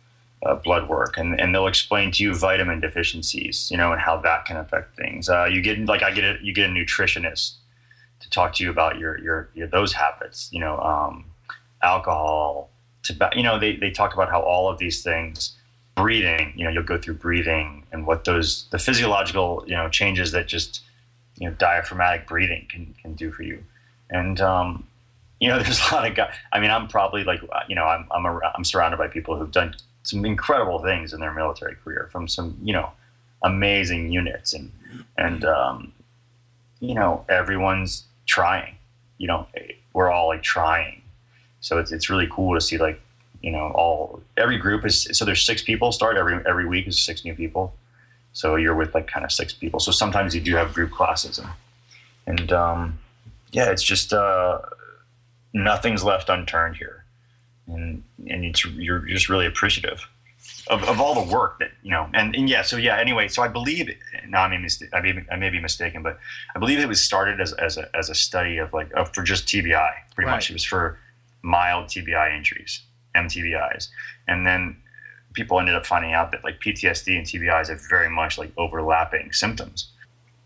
[0.46, 4.18] uh, blood work, and, and they'll explain to you vitamin deficiencies, you know, and how
[4.18, 5.28] that can affect things.
[5.28, 7.56] Uh, you get like I get a, you get a nutritionist
[8.20, 11.26] to talk to you about your your, your those habits, you know, um,
[11.82, 12.70] alcohol,
[13.04, 13.36] tobacco.
[13.36, 15.54] You know, they they talk about how all of these things.
[15.96, 20.32] Breathing, you know, you'll go through breathing and what those the physiological, you know, changes
[20.32, 20.82] that just
[21.40, 23.64] you know diaphragmatic breathing can can do for you.
[24.12, 24.88] And um,
[25.40, 26.34] you know, there's a lot of guys.
[26.52, 29.52] I mean, I'm probably like, you know, I'm I'm, a, I'm surrounded by people who've
[29.52, 32.92] done some incredible things in their military career from some, you know,
[33.44, 34.72] amazing units and
[35.18, 35.94] and um,
[36.80, 38.76] you know, everyone's trying.
[39.18, 39.48] You know,
[39.94, 41.02] we're all like trying.
[41.62, 43.02] So it's it's really cool to see like,
[43.42, 47.02] you know, all every group is so there's six people start every every week is
[47.02, 47.76] six new people.
[48.34, 49.80] So you're with like kind of six people.
[49.80, 51.50] So sometimes you do have group classes and
[52.28, 53.00] and um,
[53.52, 54.60] yeah, it's just uh,
[55.54, 57.06] nothing's left unturned here,
[57.68, 60.08] and and it's, you're just really appreciative
[60.70, 62.10] of, of all the work that you know.
[62.14, 62.98] And, and yeah, so yeah.
[62.98, 63.90] Anyway, so I believe
[64.28, 66.20] now I may I may I may be mistaken, but
[66.56, 69.24] I believe it was started as as a as a study of like of, for
[69.24, 69.92] just TBI.
[70.16, 70.36] Pretty right.
[70.36, 71.00] much, it was for
[71.42, 72.82] mild TBI injuries,
[73.16, 73.90] MTBIs,
[74.28, 74.78] and then
[75.34, 79.32] people ended up finding out that like PTSD and TBIs have very much like overlapping
[79.32, 79.92] symptoms,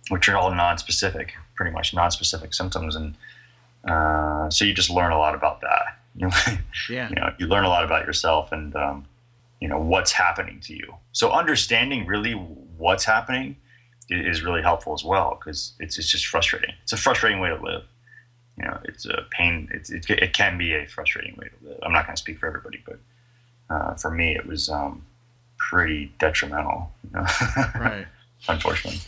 [0.09, 3.15] which are all non-specific, pretty much non-specific symptoms, and
[3.85, 5.97] uh, so you just learn a lot about that.
[6.13, 6.33] You know,
[6.89, 7.07] yeah.
[7.07, 9.05] you know, you learn a lot about yourself, and um,
[9.61, 10.95] you know what's happening to you.
[11.13, 13.55] So understanding really what's happening
[14.09, 16.73] is really helpful as well because it's it's just frustrating.
[16.83, 17.83] It's a frustrating way to live.
[18.57, 19.69] You know, it's a pain.
[19.73, 21.79] It's, it, it can be a frustrating way to live.
[21.81, 22.99] I'm not going to speak for everybody, but
[23.69, 25.05] uh, for me, it was um,
[25.57, 26.91] pretty detrimental.
[27.05, 27.27] You know?
[27.79, 28.05] right.
[28.49, 28.99] Unfortunately.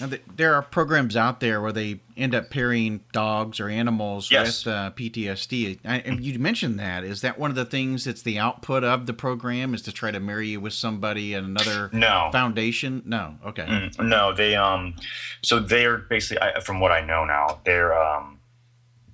[0.00, 4.64] Now, there are programs out there where they end up pairing dogs or animals yes.
[4.64, 5.78] with uh, PTSD.
[5.84, 7.04] I, and you mentioned that.
[7.04, 9.74] Is that one of the things that's the output of the program?
[9.74, 12.30] Is to try to marry you with somebody at another no.
[12.32, 13.02] foundation?
[13.04, 13.36] No.
[13.44, 13.64] Okay.
[13.64, 14.94] Mm, no, they um,
[15.42, 18.38] so they're basically I, from what I know now, they're um,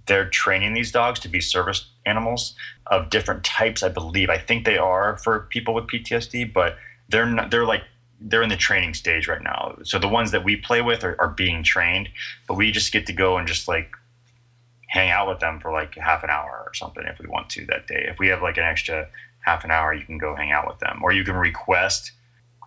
[0.06, 2.54] they're training these dogs to be service animals
[2.86, 3.82] of different types.
[3.82, 4.30] I believe.
[4.30, 6.76] I think they are for people with PTSD, but
[7.08, 7.50] they're not.
[7.50, 7.82] They're like
[8.20, 9.78] they're in the training stage right now.
[9.82, 12.08] So the ones that we play with are, are being trained,
[12.48, 13.92] but we just get to go and just like
[14.88, 17.66] hang out with them for like half an hour or something if we want to
[17.66, 18.06] that day.
[18.08, 19.08] If we have like an extra
[19.40, 22.12] half an hour, you can go hang out with them, or you can request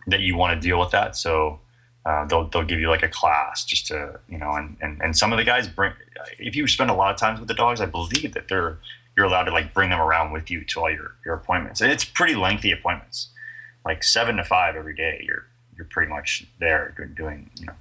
[0.07, 1.15] that you want to deal with that.
[1.15, 1.59] So
[2.05, 5.17] uh, they'll they'll give you like a class just to you know, and, and and
[5.17, 5.93] some of the guys bring.
[6.37, 8.77] If you spend a lot of times with the dogs, I believe that they're
[9.17, 11.91] you're allowed to like bring them around with you to all your your appointments, and
[11.91, 13.29] it's pretty lengthy appointments
[13.85, 15.23] like seven to five every day.
[15.25, 17.73] You're you're pretty much there doing you know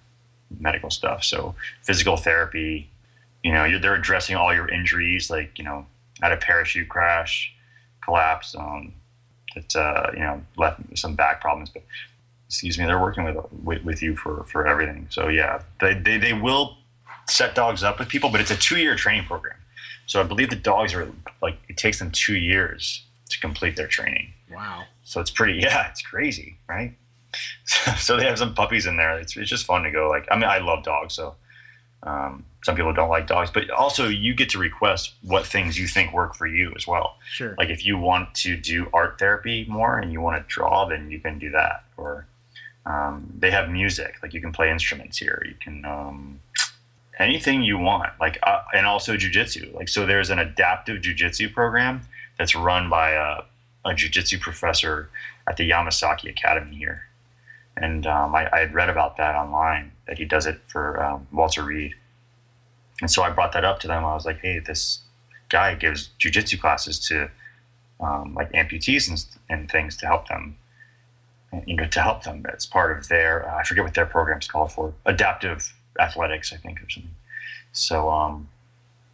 [0.60, 1.24] medical stuff.
[1.24, 2.90] So physical therapy,
[3.42, 5.86] you know, they're addressing all your injuries, like you know,
[6.22, 7.52] had a parachute crash,
[8.02, 8.92] collapse, um,
[9.54, 11.82] that uh, you know left some back problems, but
[12.46, 15.06] excuse me, they're working with with, with you for for everything.
[15.10, 16.76] So yeah, they, they they will
[17.26, 19.56] set dogs up with people, but it's a two year training program.
[20.06, 21.10] So I believe the dogs are
[21.42, 24.32] like it takes them two years to complete their training.
[24.50, 24.84] Wow.
[25.08, 26.94] So it's pretty, yeah, it's crazy, right?
[27.98, 29.18] So, they have some puppies in there.
[29.18, 30.08] It's, it's just fun to go.
[30.08, 31.36] Like, I mean, I love dogs, so
[32.02, 35.86] um, some people don't like dogs, but also you get to request what things you
[35.86, 37.16] think work for you as well.
[37.30, 37.54] Sure.
[37.58, 41.10] Like if you want to do art therapy more and you want to draw, then
[41.10, 41.84] you can do that.
[41.96, 42.26] Or
[42.86, 45.42] um, they have music, like you can play instruments here.
[45.46, 46.40] You can um,
[47.18, 49.74] anything you want, like uh, and also jujitsu.
[49.74, 52.02] Like so, there's an adaptive jujitsu program
[52.38, 53.42] that's run by a
[53.88, 55.10] a jiu-jitsu professor
[55.48, 57.02] at the Yamasaki Academy here.
[57.76, 61.28] And um, I, I, had read about that online, that he does it for um,
[61.32, 61.94] Walter Reed.
[63.00, 64.04] And so I brought that up to them.
[64.04, 65.02] I was like, hey, this
[65.48, 67.30] guy gives jiu-jitsu classes to
[68.00, 70.56] um, like amputees and, and, things to help them,
[71.66, 72.44] you know, to help them.
[72.48, 76.56] It's part of their, uh, I forget what their program's called for, adaptive athletics, I
[76.56, 77.14] think, or something.
[77.72, 78.48] So um,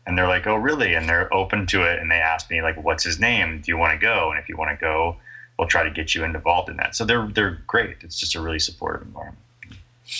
[0.06, 2.82] and they're like, "Oh, really?" And they're open to it, and they ask me like,
[2.82, 3.60] "What's his name?
[3.60, 5.16] Do you want to go?" And if you want to go,
[5.58, 6.94] we'll try to get you involved in that.
[6.94, 7.98] So they're they're great.
[8.00, 9.38] It's just a really supportive environment.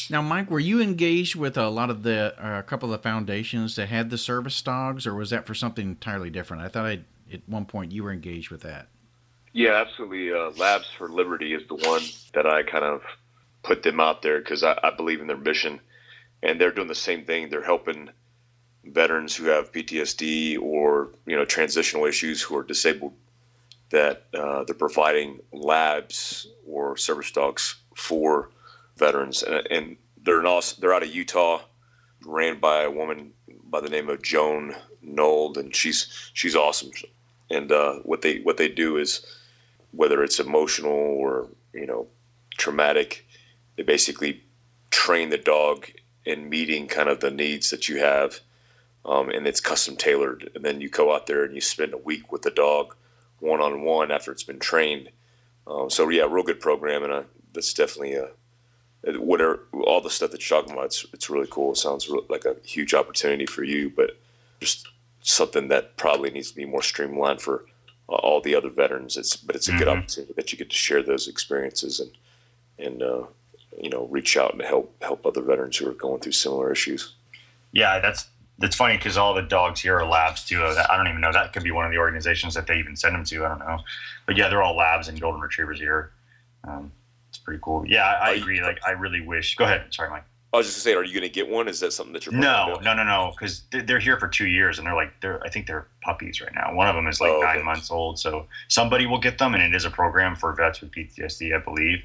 [0.09, 3.03] Now, Mike, were you engaged with a lot of the uh, a couple of the
[3.03, 6.63] foundations that had the service dogs, or was that for something entirely different?
[6.63, 7.01] I thought I
[7.33, 8.89] at one point you were engaged with that.
[9.53, 10.33] Yeah, absolutely.
[10.33, 12.03] Uh, Labs for Liberty is the one
[12.35, 13.03] that I kind of
[13.63, 15.81] put them out there because I, I believe in their mission,
[16.43, 17.51] and they're doing the same thing.
[17.51, 18.11] They're helping
[18.87, 23.15] veterans who have PTSD or you know transitional issues who are disabled
[23.91, 28.51] that uh, they're providing labs or service dogs for
[28.97, 29.43] veterans.
[29.43, 31.61] And, and they're also, they're out of Utah
[32.27, 33.33] ran by a woman
[33.65, 36.91] by the name of Joan Nold and she's she's awesome.
[37.51, 39.25] And uh, what they what they do is
[39.93, 42.07] whether it's emotional or you know
[42.57, 43.27] traumatic
[43.77, 44.43] they basically
[44.91, 45.91] train the dog
[46.25, 48.41] in meeting kind of the needs that you have
[49.05, 50.51] um, and it's custom tailored.
[50.55, 52.95] And then you go out there and you spend a week with the dog,
[53.41, 55.11] one on one after it's been trained.
[55.67, 58.29] Um, so yeah, real good program, and that's definitely a
[59.13, 60.87] whatever all the stuff that you're talking about.
[60.87, 61.73] It's it's really cool.
[61.73, 64.19] It sounds like a huge opportunity for you, but
[64.61, 64.89] just
[65.23, 67.65] something that probably needs to be more streamlined for
[68.09, 69.17] uh, all the other veterans.
[69.17, 69.79] It's but it's a mm-hmm.
[69.79, 72.11] good opportunity that you get to share those experiences and
[72.79, 73.25] and uh,
[73.81, 77.15] you know reach out and help help other veterans who are going through similar issues.
[77.73, 78.29] Yeah, that's
[78.61, 80.63] it's funny because all the dogs here are labs too.
[80.63, 83.15] I don't even know that could be one of the organizations that they even send
[83.15, 83.45] them to.
[83.45, 83.79] I don't know,
[84.27, 86.13] but yeah, they're all labs and golden retrievers here.
[86.67, 86.93] Um,
[87.29, 87.85] it's pretty cool.
[87.87, 88.63] Yeah, I, I agree.
[88.63, 89.57] Like, I really wish.
[89.57, 89.87] Go ahead.
[89.91, 90.25] Sorry, Mike.
[90.53, 91.67] I was just gonna say, are you going to get one?
[91.67, 92.35] Is that something that you're?
[92.35, 93.33] No, no, no, no.
[93.33, 95.43] Because they're here for two years, and they're like, they're.
[95.45, 96.73] I think they're puppies right now.
[96.73, 97.65] One of them is like oh, nine okay.
[97.65, 98.21] months old.
[98.21, 101.59] So somebody will get them, and it is a program for vets with PTSD, I
[101.59, 102.05] believe,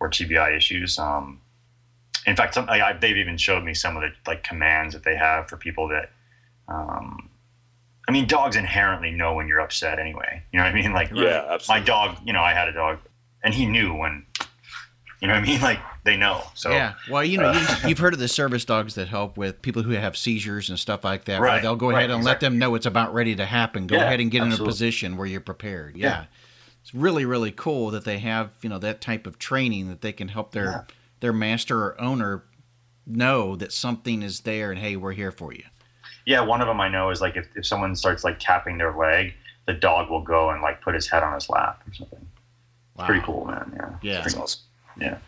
[0.00, 0.98] or TBI issues.
[0.98, 1.41] Um,
[2.26, 5.16] in fact, some, I, they've even showed me some of the like commands that they
[5.16, 6.10] have for people that.
[6.68, 7.28] Um,
[8.08, 10.42] I mean, dogs inherently know when you're upset anyway.
[10.52, 10.92] You know what I mean?
[10.94, 11.80] Like, yeah, absolutely.
[11.80, 12.16] my dog.
[12.24, 12.98] You know, I had a dog,
[13.42, 14.26] and he knew when.
[15.20, 15.60] You know what I mean?
[15.62, 16.42] Like they know.
[16.54, 16.94] So yeah.
[17.08, 19.82] Well, you know, uh, you, have heard of the service dogs that help with people
[19.82, 21.40] who have seizures and stuff like that.
[21.40, 21.62] Right.
[21.62, 22.46] they'll go right, ahead and exactly.
[22.46, 23.86] let them know it's about ready to happen.
[23.86, 24.64] Go yeah, ahead and get absolutely.
[24.64, 25.96] in a position where you're prepared.
[25.96, 26.08] Yeah.
[26.08, 26.24] yeah.
[26.80, 30.12] it's really really cool that they have you know that type of training that they
[30.12, 30.84] can help their yeah.
[31.22, 32.42] Their master or owner
[33.06, 35.62] know that something is there and hey we're here for you.
[36.26, 38.94] Yeah one of them i know is like if, if someone starts like tapping their
[38.94, 39.32] leg
[39.66, 42.26] the dog will go and like put his head on his lap or something.
[42.96, 43.06] Wow.
[43.06, 43.72] pretty cool man.
[43.74, 43.94] Yeah.
[44.02, 44.60] Yeah that's awesome.
[45.00, 45.18] Yeah.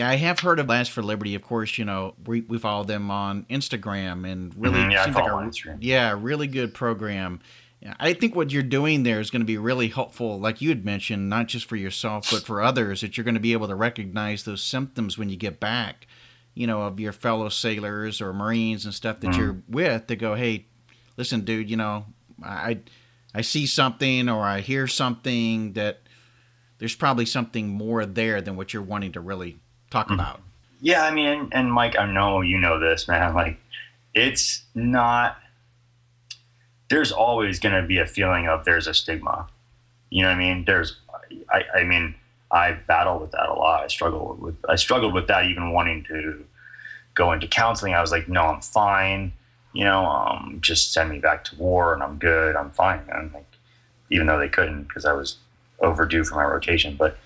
[0.00, 1.34] I have heard of Last for Liberty.
[1.34, 5.16] Of course, you know we, we follow them on Instagram and really mm-hmm, yeah, seems
[5.16, 7.40] like a yeah really good program.
[8.00, 10.84] I think what you're doing there is going to be really helpful, like you had
[10.84, 13.02] mentioned, not just for yourself but for others.
[13.02, 16.06] That you're going to be able to recognize those symptoms when you get back,
[16.54, 19.40] you know, of your fellow sailors or Marines and stuff that mm-hmm.
[19.40, 20.08] you're with.
[20.08, 20.66] To go, hey,
[21.16, 22.06] listen, dude, you know,
[22.42, 22.78] I
[23.34, 26.00] I see something or I hear something that
[26.78, 29.58] there's probably something more there than what you're wanting to really
[29.90, 30.14] talk mm-hmm.
[30.14, 30.40] about.
[30.80, 33.34] Yeah, I mean, and Mike, I know you know this, man.
[33.34, 33.58] Like,
[34.14, 35.36] it's not
[36.88, 39.46] there's always going to be a feeling of there's a stigma.
[40.10, 40.64] You know what I mean?
[40.64, 40.96] There's,
[41.50, 42.14] I, I mean,
[42.50, 43.84] I battle with that a lot.
[43.84, 46.44] I struggle with, I struggled with that even wanting to
[47.14, 47.94] go into counseling.
[47.94, 49.32] I was like, no, I'm fine.
[49.74, 52.56] You know, um, just send me back to war and I'm good.
[52.56, 53.02] I'm fine.
[53.10, 53.44] And like,
[54.10, 55.36] even though they couldn't because I was
[55.80, 56.96] overdue for my rotation.
[56.96, 57.18] But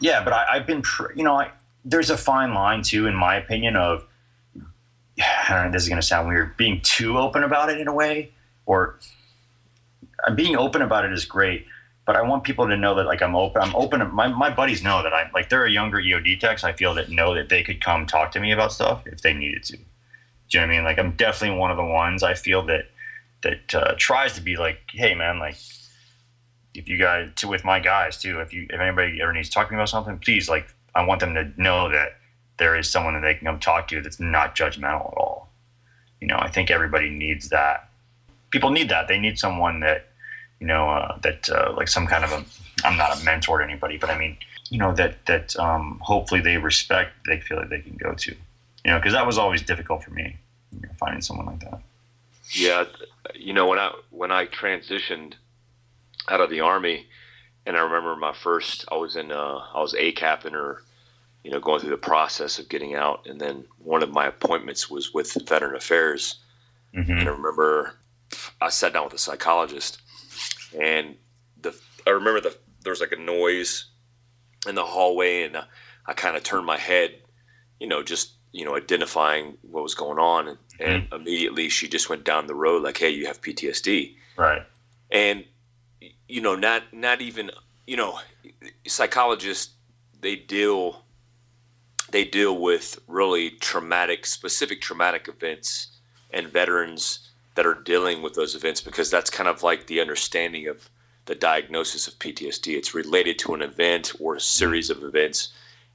[0.00, 0.82] yeah, but I, have been,
[1.14, 1.50] you know, I,
[1.84, 4.06] there's a fine line too, in my opinion, of,
[5.20, 7.92] I know, this is going to sound weird, being too open about it in a
[7.92, 8.32] way
[8.68, 9.00] or
[10.36, 11.66] being open about it is great
[12.08, 13.60] but I want people to know that like I'm open.
[13.60, 14.14] I'm open.
[14.14, 16.94] My, my buddies know that I'm like, there are a younger EOD techs I feel
[16.94, 19.76] that know that they could come talk to me about stuff if they needed to.
[19.76, 19.82] Do
[20.48, 20.84] you know what I mean?
[20.84, 22.86] Like I'm definitely one of the ones I feel that,
[23.42, 25.56] that uh, tries to be like, Hey man, like
[26.72, 29.54] if you guys to with my guys too, if you, if anybody ever needs to
[29.54, 32.16] talk to me about something, please, like, I want them to know that
[32.56, 35.52] there is someone that they can come talk to that's not judgmental at all.
[36.22, 37.87] You know, I think everybody needs that
[38.50, 39.08] people need that.
[39.08, 40.08] They need someone that
[40.60, 42.44] you know uh, that uh, like some kind of a.
[42.84, 44.36] I'm not a mentor to anybody, but I mean,
[44.70, 47.12] you know that that um, hopefully they respect.
[47.26, 48.30] They feel like they can go to,
[48.84, 50.36] you know, because that was always difficult for me,
[50.72, 51.80] you know, finding someone like that.
[52.52, 52.84] Yeah,
[53.34, 55.34] you know when I when I transitioned
[56.28, 57.06] out of the army,
[57.66, 60.82] and I remember my first, I was in, uh, I was a captain or,
[61.44, 64.90] you know, going through the process of getting out, and then one of my appointments
[64.90, 66.36] was with Veteran Affairs,
[66.94, 67.10] mm-hmm.
[67.10, 67.94] and I remember
[68.60, 70.00] I sat down with a psychologist,
[70.78, 71.16] and
[71.60, 71.74] the
[72.06, 73.86] I remember the there was like a noise
[74.66, 75.56] in the hallway, and
[76.06, 77.14] I kind of turned my head,
[77.80, 80.90] you know, just you know identifying what was going on, and, mm-hmm.
[80.90, 84.62] and immediately she just went down the road like, "Hey, you have PTSD." Right.
[85.10, 85.44] And
[86.28, 87.50] you know, not not even
[87.88, 88.20] you know,
[88.86, 89.74] psychologists
[90.20, 91.04] they deal
[92.10, 95.98] they deal with really traumatic, specific traumatic events
[96.30, 100.68] and veterans that are dealing with those events because that's kind of like the understanding
[100.68, 100.88] of
[101.24, 102.76] the diagnosis of PTSD.
[102.76, 105.48] It's related to an event or a series of events,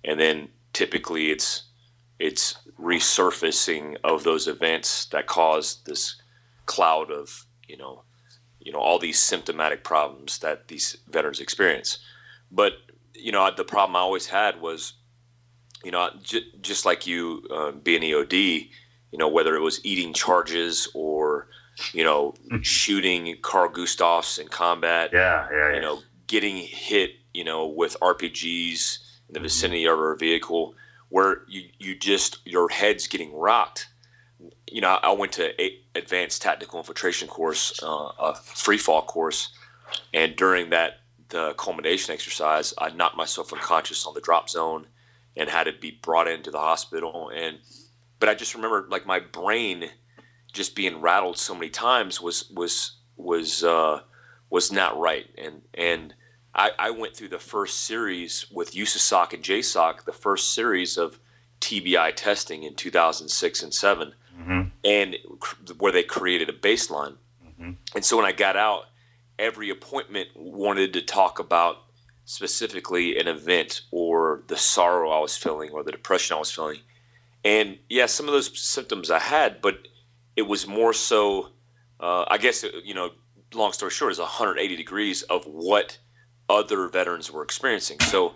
[0.04, 1.63] and then typically it's
[2.19, 6.21] it's resurfacing of those events that cause this
[6.65, 8.04] cloud of you know
[8.60, 11.99] you know all these symptomatic problems that these veterans experience.
[12.52, 12.73] But
[13.15, 14.95] you know the problem I always had was
[15.82, 18.69] you know j- just like you uh, being EOD
[19.13, 21.47] you know, whether it was eating charges or,
[21.93, 25.12] you know, shooting Carl Gustafs in combat.
[25.13, 25.76] Yeah, yeah, yeah.
[25.76, 28.97] You know, getting hit, you know, with RPGs
[29.30, 29.43] in the mm-hmm.
[29.43, 30.73] vicinity of our vehicle
[31.10, 33.88] where you, you just, your head's getting rocked.
[34.71, 39.49] You know, I went to a advanced tactical infiltration course, uh, a free fall course,
[40.12, 44.88] and during that the culmination exercise, I knocked myself unconscious on the drop zone
[45.38, 47.30] and had to be brought into the hospital.
[47.30, 47.60] And
[48.24, 49.90] but I just remember like my brain
[50.54, 54.00] just being rattled so many times was was was uh,
[54.50, 56.14] was not right, and and
[56.56, 61.20] I, I went through the first series with USASOC and JSOC, the first series of
[61.60, 64.62] TBI testing in 2006 and 7 mm-hmm.
[64.86, 65.18] and
[65.80, 67.18] where they created a baseline.
[67.46, 67.72] Mm-hmm.
[67.94, 68.86] And so when I got out,
[69.38, 71.80] every appointment wanted to talk about
[72.24, 76.80] specifically an event or the sorrow I was feeling or the depression I was feeling.
[77.44, 79.88] And yeah, some of those symptoms I had, but
[80.36, 81.50] it was more so.
[82.00, 83.12] Uh, I guess you know,
[83.54, 85.98] long story short, is 180 degrees of what
[86.50, 88.00] other veterans were experiencing.
[88.00, 88.34] So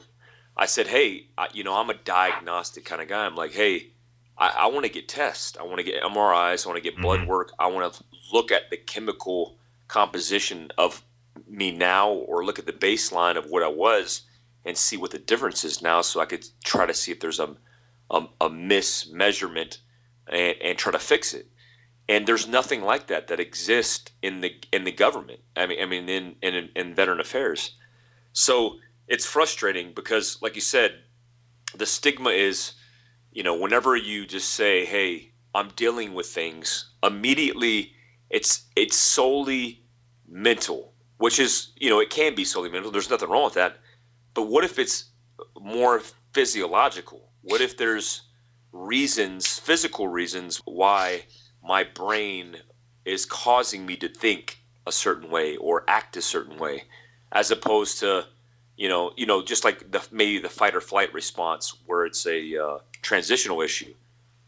[0.55, 3.25] I said, hey, I, you know, I'm a diagnostic kind of guy.
[3.25, 3.91] I'm like, hey,
[4.37, 5.57] I, I want to get tests.
[5.59, 6.65] I want to get MRIs.
[6.65, 7.29] I want to get blood mm-hmm.
[7.29, 7.53] work.
[7.59, 11.03] I want to look at the chemical composition of
[11.47, 14.23] me now, or look at the baseline of what I was,
[14.65, 17.39] and see what the difference is now, so I could try to see if there's
[17.39, 17.55] a
[18.11, 19.79] a, a mismeasurement
[20.27, 21.47] and, and try to fix it.
[22.09, 25.41] And there's nothing like that that exists in the in the government.
[25.55, 27.71] I mean, I mean, in in, in veteran affairs.
[28.31, 28.77] So
[29.07, 31.03] it's frustrating because, like you said,
[31.75, 32.73] the stigma is,
[33.31, 37.93] you know, whenever you just say, "Hey, I'm dealing with things," immediately
[38.29, 39.83] it's it's solely
[40.27, 42.91] mental, which is, you know, it can be solely mental.
[42.91, 43.77] There's nothing wrong with that.
[44.33, 45.05] But what if it's
[45.59, 46.01] more
[46.33, 47.26] physiological?
[47.47, 48.21] What if there's
[48.71, 51.25] reasons, physical reasons, why
[51.63, 52.57] my brain
[53.05, 56.83] is causing me to think a certain way or act a certain way,
[57.31, 58.25] as opposed to,
[58.75, 62.25] you know, you know, just like the maybe the fight or flight response where it's
[62.25, 63.93] a uh, transitional issue.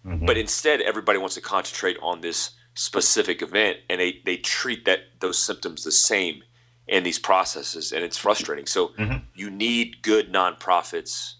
[0.05, 0.25] Mm-hmm.
[0.25, 4.99] But instead, everybody wants to concentrate on this specific event, and they they treat that
[5.19, 6.43] those symptoms the same
[6.87, 8.65] in these processes, and it's frustrating.
[8.65, 9.17] So mm-hmm.
[9.35, 11.35] you need good nonprofits,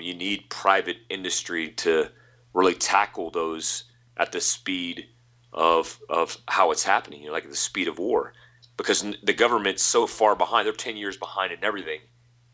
[0.00, 2.10] you need private industry to
[2.52, 3.84] really tackle those
[4.16, 5.06] at the speed
[5.52, 8.32] of of how it's happening, you know, like the speed of war,
[8.76, 12.00] because the government's so far behind; they're ten years behind in everything.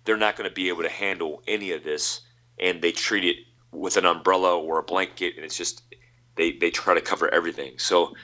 [0.05, 2.21] They're not going to be able to handle any of this,
[2.59, 3.37] and they treat it
[3.73, 5.83] with an umbrella or a blanket, and it's just
[6.37, 7.79] they they try to cover everything.
[7.79, 8.15] So,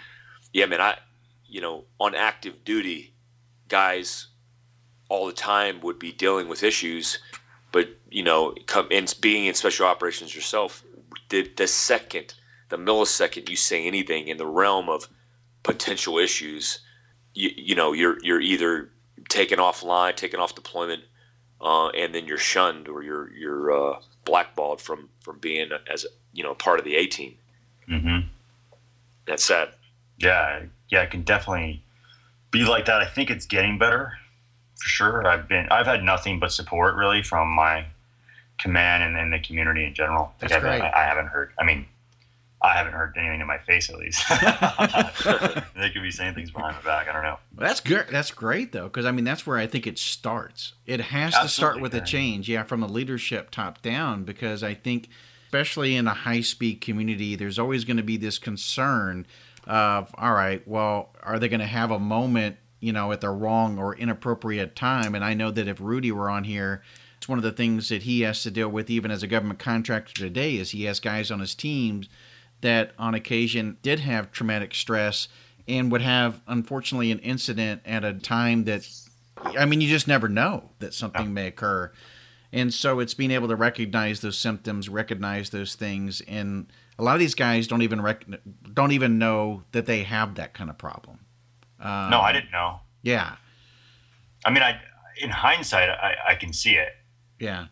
[0.53, 0.99] yeah, man, I
[1.47, 3.15] you know on active duty,
[3.69, 4.29] guys
[5.09, 7.19] all the time would be dealing with issues,
[7.73, 10.85] but you know, come and being in special operations yourself,
[11.31, 12.35] the the second
[12.69, 15.07] the millisecond you say anything in the realm of
[15.63, 16.79] potential issues,
[17.35, 18.91] you, you know, you're you're either
[19.29, 21.03] taken offline, taken off deployment,
[21.61, 26.43] uh, and then you're shunned or you're you're uh, blackballed from from being as you
[26.43, 27.37] know part of the A team.
[27.89, 28.29] Mm-hmm.
[29.27, 29.71] That's sad.
[30.19, 31.83] Yeah, yeah, it can definitely
[32.51, 33.01] be like that.
[33.01, 34.19] I think it's getting better
[34.83, 35.27] for sure.
[35.27, 37.87] I've been I've had nothing but support really from my
[38.59, 40.33] command and, and the community in general.
[40.41, 40.83] That's like great.
[40.83, 41.53] I, I haven't heard.
[41.59, 41.87] I mean,
[42.61, 44.29] I haven't heard anything in my face at least.
[45.77, 47.09] they could be saying things behind my back.
[47.09, 47.39] I don't know.
[47.57, 48.07] That's good.
[48.11, 50.73] That's great though, because I mean that's where I think it starts.
[50.85, 51.49] It has Absolutely.
[51.49, 54.25] to start with a change, yeah, from the leadership top down.
[54.25, 55.09] Because I think,
[55.47, 59.27] especially in a high speed community, there's always going to be this concern
[59.65, 63.31] of, all right, well, are they going to have a moment, you know, at the
[63.31, 65.15] wrong or inappropriate time?
[65.15, 66.83] And I know that if Rudy were on here.
[67.17, 69.61] It's one of the things that he has to deal with, even as a government
[69.61, 72.09] contractor today, is he has guys on his teams
[72.63, 75.29] that on occasion did have traumatic stress
[75.69, 78.89] and would have unfortunately an incident at a time that
[79.45, 81.93] I mean you just never know that something may occur.
[82.53, 86.67] And so it's being able to recognize those symptoms, recognize those things and
[86.99, 88.27] a lot of these guys don't even rec-
[88.75, 91.21] don't even know that they have that kind of problem.
[91.83, 92.81] Um, no, I didn't know.
[93.03, 93.37] Yeah.
[94.45, 94.81] I mean, I
[95.21, 96.95] in hindsight, I, I can see it.
[97.39, 97.67] Yeah.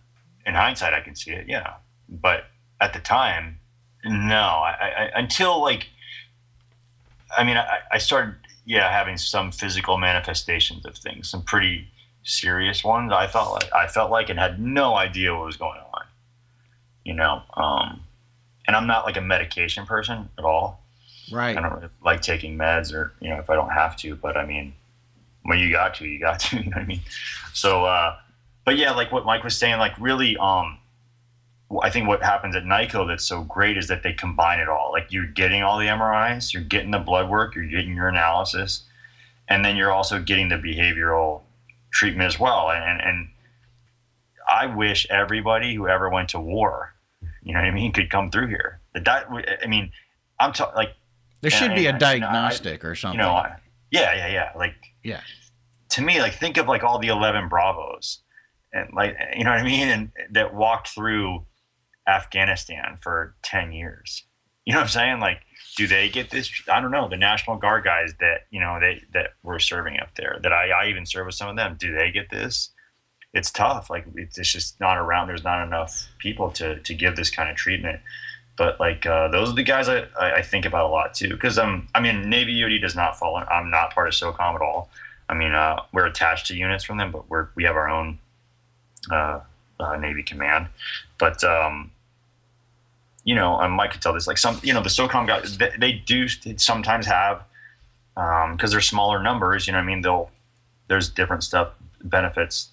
[0.44, 1.46] In hindsight, I can see it.
[1.48, 1.74] Yeah.
[2.08, 2.44] But
[2.80, 3.60] at the time,
[4.04, 5.88] no, I, I, until like,
[7.36, 8.34] I mean, I, I started,
[8.64, 11.88] yeah, having some physical manifestations of things, some pretty
[12.22, 13.12] serious ones.
[13.12, 16.04] I felt like I felt like and had no idea what was going on,
[17.04, 17.42] you know.
[17.54, 18.00] Um,
[18.66, 20.84] and I'm not like a medication person at all.
[21.30, 21.56] Right.
[21.56, 24.36] I don't really like taking meds or you know if I don't have to, but
[24.36, 24.74] I mean,
[25.42, 26.56] when you got to, you got to.
[26.60, 27.00] You know what I mean?
[27.52, 28.16] So, uh,
[28.64, 30.78] but yeah, like what Mike was saying, like really, um,
[31.82, 34.90] I think what happens at NICoE that's so great is that they combine it all.
[34.92, 38.82] Like you're getting all the MRIs, you're getting the blood work, you're getting your analysis,
[39.48, 41.42] and then you're also getting the behavioral
[41.92, 42.70] treatment as well.
[42.70, 43.28] And and
[44.48, 46.94] I wish everybody who ever went to war,
[47.42, 48.80] you know what I mean, could come through here.
[49.00, 49.92] Di- I mean,
[50.40, 50.94] I'm talking like
[51.40, 53.20] there should and, be a diagnostic you know, I, or something.
[53.20, 53.56] You know, I,
[53.90, 54.52] yeah, yeah, yeah.
[54.56, 55.20] Like yeah.
[55.90, 58.20] To me, like think of like all the eleven Bravos,
[58.72, 61.46] and like you know what I mean, and that walked through
[62.10, 64.24] Afghanistan for 10 years.
[64.64, 65.20] You know what I'm saying?
[65.20, 65.40] Like,
[65.76, 66.50] do they get this?
[66.70, 67.08] I don't know.
[67.08, 70.70] The National Guard guys that, you know, they, that were serving up there, that I,
[70.70, 72.70] I even serve with some of them, do they get this?
[73.32, 73.90] It's tough.
[73.90, 75.28] Like, it's, it's just not around.
[75.28, 78.00] There's not enough people to, to give this kind of treatment.
[78.60, 81.34] But like, uh, those are the guys I, I think about a lot too.
[81.38, 83.36] Cause, um, I mean, Navy EOD does not fall.
[83.36, 84.90] I'm not part of SOCOM at all.
[85.30, 88.18] I mean, uh, we're attached to units from them, but we're, we have our own,
[89.10, 89.40] uh,
[89.80, 90.66] uh, Navy command.
[91.16, 91.90] But um,
[93.24, 94.26] you know, and Mike could tell this.
[94.26, 97.42] Like some, you know, the SOCOM guys, they, they do sometimes have
[98.14, 99.66] because um, they're smaller numbers.
[99.66, 100.30] You know, I mean, they'll
[100.88, 101.70] there's different stuff
[102.02, 102.68] benefits,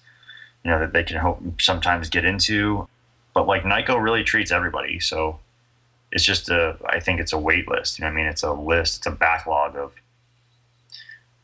[0.64, 2.86] you know, that they can hope sometimes get into.
[3.32, 5.40] But like NICoE really treats everybody, so
[6.10, 6.76] it's just a.
[6.86, 7.98] I think it's a wait list.
[7.98, 8.98] You know, I mean, it's a list.
[8.98, 9.92] It's a backlog of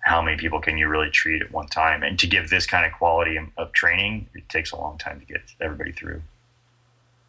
[0.05, 2.03] how many people can you really treat at one time?
[2.03, 5.27] And to give this kind of quality of training, it takes a long time to
[5.27, 6.23] get everybody through.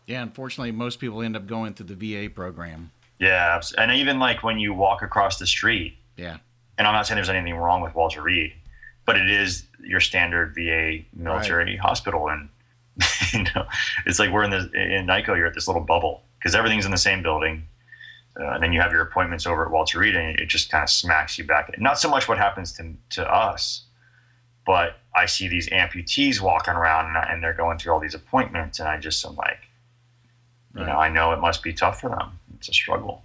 [0.06, 2.92] Yeah, unfortunately, most people end up going through the VA program.
[3.18, 5.98] Yeah, and even like when you walk across the street.
[6.18, 6.38] Yeah.
[6.78, 8.54] And I'm not saying there's anything wrong with Walter Reed,
[9.06, 11.80] but it is your standard VA military right.
[11.80, 12.50] hospital, and
[13.34, 13.66] you know,
[14.06, 15.38] it's like we're in the in NICoE.
[15.38, 17.64] You're at this little bubble because everything's in the same building.
[18.40, 20.84] Uh, and then you have your appointments over at Walter Reed, and it just kind
[20.84, 21.74] of smacks you back.
[21.80, 23.86] Not so much what happens to to us,
[24.64, 28.80] but I see these amputees walking around, and, and they're going through all these appointments,
[28.80, 29.58] and I just am like,
[30.74, 30.82] right.
[30.82, 32.38] you know, I know it must be tough for them.
[32.58, 33.24] It's a struggle.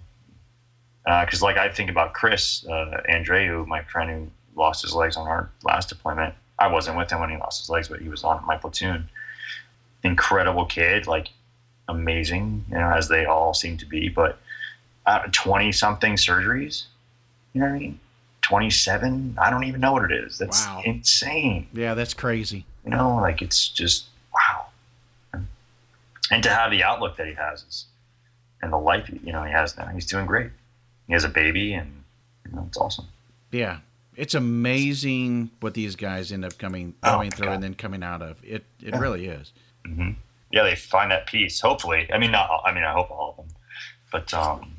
[1.04, 4.28] Because, uh, like, I think about Chris uh, Andreu, my friend who
[4.60, 6.34] lost his legs on our last deployment.
[6.58, 9.08] I wasn't with him when he lost his legs, but he was on my platoon.
[10.04, 11.28] Incredible kid, like
[11.90, 14.08] amazing, you know, as they all seem to be.
[14.08, 14.38] But
[15.32, 16.84] twenty something surgeries,
[17.52, 18.00] you know what I mean?
[18.42, 19.36] Twenty seven.
[19.40, 20.38] I don't even know what it is.
[20.38, 20.82] That's wow.
[20.84, 21.66] insane.
[21.72, 22.64] Yeah, that's crazy.
[22.84, 24.66] You know, like it's just wow.
[26.30, 27.86] And to have the outlook that he has is,
[28.62, 30.50] and the life you know he has now, he's doing great.
[31.06, 32.04] He has a baby, and
[32.46, 33.06] you know, it's awesome.
[33.50, 33.78] Yeah,
[34.16, 37.54] it's amazing what these guys end up coming oh, going oh, through God.
[37.54, 38.36] and then coming out of.
[38.44, 38.98] It it yeah.
[38.98, 39.52] really is.
[39.86, 40.10] Mm-hmm.
[40.50, 41.60] Yeah, they find that peace.
[41.60, 42.62] Hopefully, I mean, not.
[42.64, 43.56] I mean, I hope all of them,
[44.10, 44.76] but um,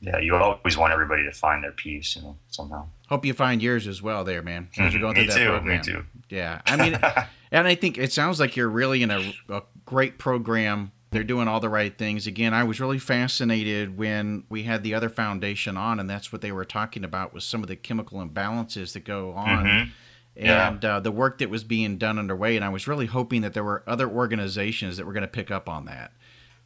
[0.00, 2.86] yeah, you always want everybody to find their peace, you know, somehow.
[3.08, 4.68] Hope you find yours as well, there, man.
[4.78, 5.78] As you're going me through too, that program.
[5.78, 6.04] Me too.
[6.28, 6.98] Yeah, I mean,
[7.50, 11.48] and I think it sounds like you're really in a, a great program they're doing
[11.48, 12.26] all the right things.
[12.26, 16.40] Again, I was really fascinated when we had the other foundation on, and that's what
[16.40, 19.64] they were talking about was some of the chemical imbalances that go on.
[19.64, 19.90] Mm-hmm.
[20.36, 20.96] And yeah.
[20.96, 23.64] uh, the work that was being done underway, and I was really hoping that there
[23.64, 26.12] were other organizations that were going to pick up on that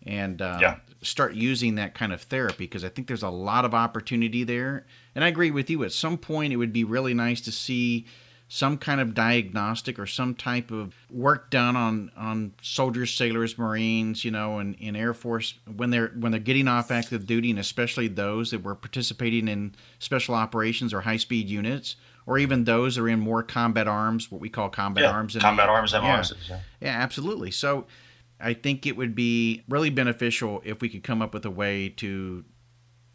[0.07, 0.77] and uh, yeah.
[1.03, 4.87] start using that kind of therapy because I think there's a lot of opportunity there.
[5.15, 5.83] And I agree with you.
[5.85, 8.07] At some point, it would be really nice to see
[8.47, 14.25] some kind of diagnostic or some type of work done on on soldiers, sailors, Marines,
[14.25, 17.59] you know, and in Air Force when they're when they're getting off active duty, and
[17.59, 21.97] especially those that were participating in special operations or high speed units,
[22.27, 25.37] or even those are in more combat arms, what we call combat yeah, arms.
[25.39, 26.33] Combat the, arms, MRs.
[26.49, 27.51] Yeah, yeah, absolutely.
[27.51, 27.87] So.
[28.41, 31.89] I think it would be really beneficial if we could come up with a way
[31.89, 32.45] to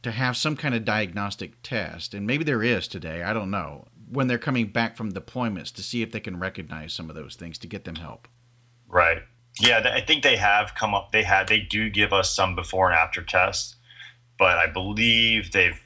[0.02, 3.24] to have some kind of diagnostic test, and maybe there is today.
[3.24, 6.94] I don't know when they're coming back from deployments to see if they can recognize
[6.94, 8.28] some of those things to get them help.
[8.88, 9.22] Right.
[9.60, 11.12] Yeah, I think they have come up.
[11.12, 11.48] They had.
[11.48, 13.76] They do give us some before and after tests,
[14.38, 15.80] but I believe they've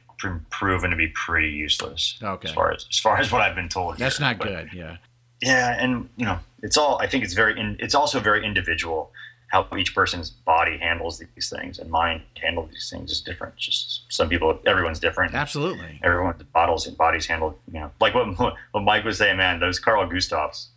[0.50, 2.18] proven to be pretty useless.
[2.22, 2.50] Okay.
[2.50, 3.98] As far as as far as what I've been told.
[3.98, 4.28] That's here.
[4.28, 4.70] not but, good.
[4.74, 4.98] Yeah.
[5.42, 7.00] Yeah, and you know, it's all.
[7.02, 7.60] I think it's very.
[7.60, 9.12] In, it's also very individual
[9.54, 13.56] how each person's body handles these things and mind handle these things is different.
[13.56, 15.36] Just some people, everyone's different.
[15.36, 16.00] Absolutely.
[16.04, 19.78] Everyone's bottles and bodies handle, you know, like what, what Mike was saying, man, those
[19.78, 20.70] Carl Gustafs,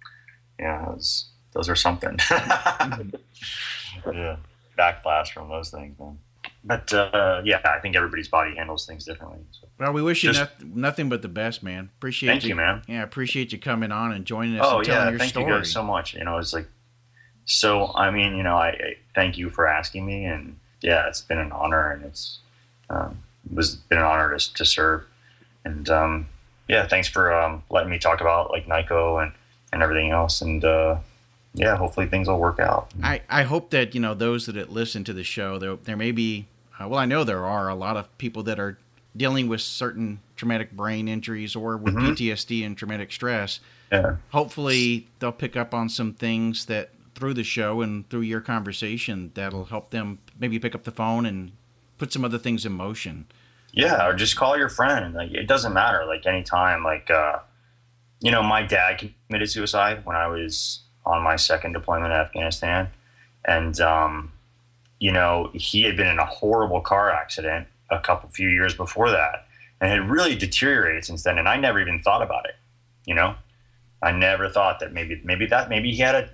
[0.59, 2.19] yeah, those, those are something.
[3.97, 4.13] Mm-hmm.
[4.13, 4.37] yeah.
[4.79, 6.19] Backblast from those things, man.
[6.67, 9.39] But uh, yeah, I think everybody's body handles things differently.
[9.53, 9.69] So.
[9.79, 11.91] Well, we wish you Just, no- nothing but the best, man.
[11.97, 12.83] Appreciate thank you, you, man.
[12.89, 15.47] Yeah, appreciate you coming on and joining us oh, and telling yeah, your thank story.
[15.47, 16.14] you guys so much.
[16.14, 16.67] You know, it's like
[17.47, 21.21] so I mean, you know, I, I, thank you for asking me, and yeah, it's
[21.23, 22.41] been an honor, and it's
[22.91, 25.05] um, it was been an honor to, to serve,
[25.64, 26.27] and um,
[26.69, 29.33] yeah, thanks for um, letting me talk about like NICoE and
[29.73, 30.97] and everything else, and uh,
[31.55, 32.91] yeah, hopefully things will work out.
[33.01, 36.11] I I hope that you know those that listen to the show, there there may
[36.11, 36.49] be,
[36.79, 38.79] uh, well, I know there are a lot of people that are
[39.16, 42.12] dealing with certain traumatic brain injuries or with mm-hmm.
[42.12, 43.61] PTSD and traumatic stress.
[43.91, 44.16] Yeah.
[44.31, 49.31] Hopefully, they'll pick up on some things that through the show and through your conversation
[49.35, 51.53] that'll help them maybe pick up the phone and
[51.97, 53.27] put some other things in motion.
[53.72, 55.14] Yeah, or just call your friend.
[55.14, 56.05] Like it doesn't matter.
[56.07, 56.83] Like anytime.
[56.85, 57.39] Like uh,
[58.20, 62.89] you know, my dad committed suicide when I was on my second deployment in Afghanistan,
[63.45, 64.33] and um,
[64.99, 69.11] you know he had been in a horrible car accident a couple few years before
[69.11, 69.47] that,
[69.81, 71.39] and had really deteriorated since then.
[71.39, 72.55] And I never even thought about it.
[73.05, 73.35] You know,
[74.03, 76.31] I never thought that maybe maybe that maybe he had a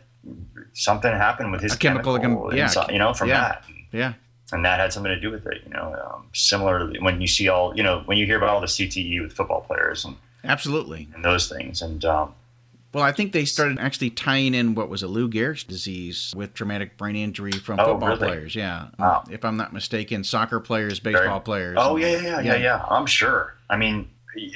[0.72, 3.64] something happened with his chemical, chemical yeah, inside, you know, from yeah, that.
[3.92, 4.12] Yeah.
[4.52, 5.94] And that had something to do with it, you know.
[5.94, 9.22] Um, similarly, when you see all, you know, when you hear about all the CTE
[9.22, 12.34] with football players and absolutely and those things, and um,
[12.92, 16.52] well, I think they started actually tying in what was a Lou Gehrig's disease with
[16.52, 18.18] traumatic brain injury from oh, football really?
[18.18, 18.54] players.
[18.54, 19.24] Yeah, wow.
[19.30, 21.78] if I'm not mistaken, soccer players, baseball Very, players.
[21.80, 22.86] Oh yeah, yeah, yeah, yeah, yeah.
[22.88, 23.54] I'm sure.
[23.70, 24.10] I mean,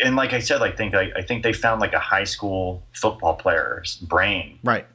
[0.05, 2.82] and like I said, I think I, I think they found like a high school
[2.93, 4.87] football player's brain, right,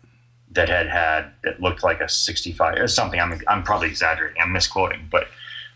[0.52, 3.20] that had had that looked like a 65 or something.
[3.20, 4.40] I'm I'm probably exaggerating.
[4.40, 5.28] I'm misquoting, but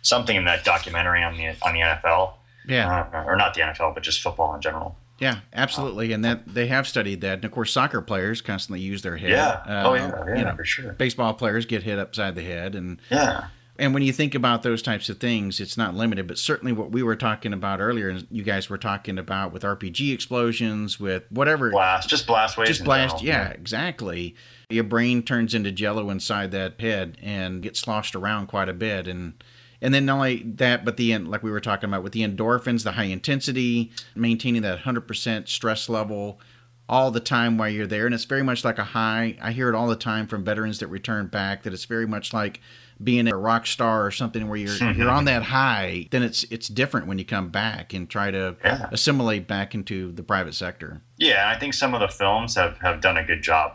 [0.03, 2.34] something in that documentary on the on the NFL.
[2.68, 4.95] Yeah, uh, or not the NFL, but just football in general.
[5.20, 7.36] Yeah, absolutely, and that they have studied that.
[7.36, 9.32] And of course, soccer players constantly use their head.
[9.32, 9.63] Yeah.
[9.66, 10.11] Uh, oh yeah.
[10.28, 10.38] Yeah.
[10.38, 10.93] You know, for sure.
[10.93, 13.47] Baseball players get hit upside the head, and yeah.
[13.78, 16.91] And when you think about those types of things, it's not limited, but certainly what
[16.91, 21.24] we were talking about earlier, and you guys were talking about with RPG explosions, with
[21.30, 24.34] whatever blast, just blast waves, just blast, yeah, yeah, exactly.
[24.70, 29.07] Your brain turns into jello inside that head and gets sloshed around quite a bit,
[29.07, 29.34] and
[29.82, 32.84] and then not only that, but the like we were talking about with the endorphins,
[32.84, 36.39] the high intensity, maintaining that hundred percent stress level
[36.88, 39.38] all the time while you're there, and it's very much like a high.
[39.41, 42.34] I hear it all the time from veterans that return back that it's very much
[42.34, 42.61] like
[43.03, 44.99] being a rock star or something where you're mm-hmm.
[44.99, 46.07] you're on that high.
[46.11, 48.89] Then it's it's different when you come back and try to yeah.
[48.91, 51.01] assimilate back into the private sector.
[51.17, 53.73] Yeah, I think some of the films have have done a good job.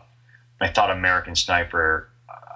[0.60, 2.09] I thought American Sniper.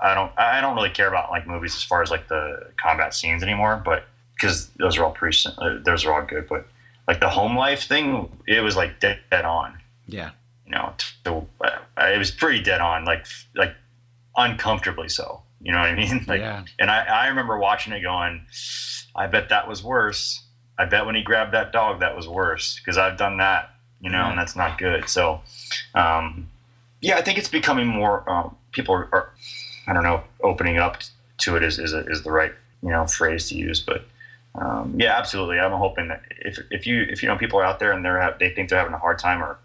[0.04, 3.14] I don't I don't really care about like movies as far as like the combat
[3.14, 6.66] scenes anymore, but because those are all pretty uh, those are all good, but
[7.08, 9.78] like the home life thing, it was like dead, dead on.
[10.06, 10.30] Yeah
[10.66, 10.94] you know,
[11.60, 13.74] uh, it was pretty dead on, like like
[14.36, 15.42] uncomfortably so.
[15.60, 16.24] You know what I mean?
[16.28, 16.64] Like, yeah.
[16.78, 18.46] And I, I remember watching it going,
[19.16, 20.42] I bet that was worse.
[20.78, 24.10] I bet when he grabbed that dog, that was worse because I've done that, you
[24.10, 24.30] know, yeah.
[24.30, 25.08] and that's not good.
[25.08, 25.40] So,
[25.94, 26.50] um,
[27.00, 28.28] yeah, I think it's becoming more.
[28.28, 29.30] Um, people are, are,
[29.86, 30.98] I don't know, opening up
[31.38, 34.04] to it is is, a, is the right you know phrase to use, but.
[34.56, 35.58] Um, yeah, absolutely.
[35.58, 38.36] I'm hoping that if, if you if you know people are out there and they're
[38.38, 39.58] they think they're having a hard time or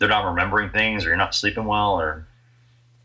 [0.00, 2.26] they're not remembering things or you're not sleeping well or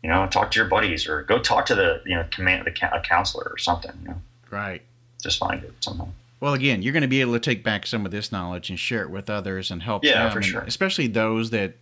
[0.02, 2.94] you know talk to your buddies or go talk to the you know command the
[2.94, 4.82] a counselor or something you know right
[5.22, 6.08] just find it somehow
[6.40, 8.78] well again you're going to be able to take back some of this knowledge and
[8.78, 11.74] share it with others and help yeah them for sure especially those that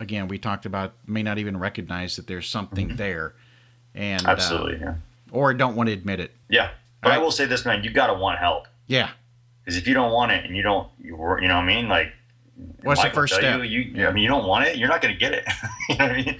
[0.00, 2.96] again we talked about may not even recognize that there's something mm-hmm.
[2.96, 3.34] there
[3.98, 4.94] and absolutely uh, yeah
[5.30, 6.70] or don't want to admit it yeah
[7.02, 7.18] but right?
[7.18, 9.10] i will say this man you got to want help yeah
[9.62, 11.88] because if you don't want it and you don't you, you know what i mean
[11.88, 12.12] like
[12.82, 13.58] What's the first step?
[13.58, 14.08] You, you, yeah.
[14.08, 14.76] I mean, you don't want it.
[14.76, 15.44] You're not going to get it.
[15.88, 16.38] you know what I mean?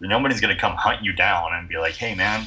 [0.00, 2.46] Nobody's going to come hunt you down and be like, "Hey, man,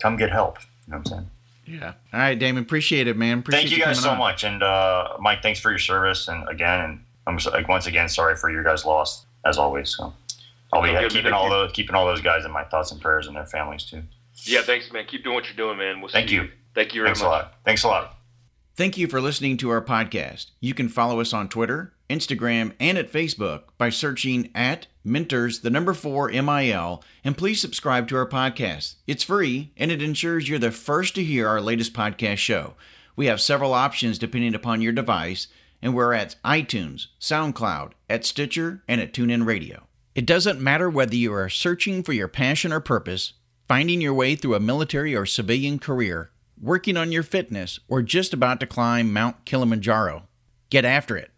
[0.00, 1.30] come get help." You know what I'm saying?
[1.66, 1.92] Yeah.
[2.12, 2.64] All right, Damian.
[2.64, 3.38] Appreciate it, man.
[3.40, 4.18] Appreciate Thank you guys so on.
[4.18, 6.26] much, and uh, Mike, thanks for your service.
[6.26, 9.96] And again, and I'm like, once again sorry for your guys' loss, as always.
[9.96, 10.12] So
[10.72, 13.26] Oh, I'll be keeping all those keeping all those guys in my thoughts and prayers
[13.26, 14.02] and their families too.
[14.44, 15.04] Yeah, thanks, man.
[15.06, 16.00] Keep doing what you're doing, man.
[16.00, 16.42] We'll Thank you.
[16.42, 16.50] you.
[16.74, 17.26] Thank you very thanks much.
[17.26, 17.54] a lot.
[17.64, 18.16] Thanks a lot.
[18.76, 20.50] Thank you for listening to our podcast.
[20.60, 25.70] You can follow us on Twitter Instagram, and at Facebook by searching at Mentors, the
[25.70, 28.96] number four MIL, and please subscribe to our podcast.
[29.06, 32.74] It's free and it ensures you're the first to hear our latest podcast show.
[33.14, 35.46] We have several options depending upon your device,
[35.80, 39.86] and we're at iTunes, SoundCloud, at Stitcher, and at TuneIn Radio.
[40.20, 43.32] It doesn't matter whether you are searching for your passion or purpose,
[43.66, 48.34] finding your way through a military or civilian career, working on your fitness, or just
[48.34, 50.28] about to climb Mount Kilimanjaro.
[50.68, 51.30] Get after it.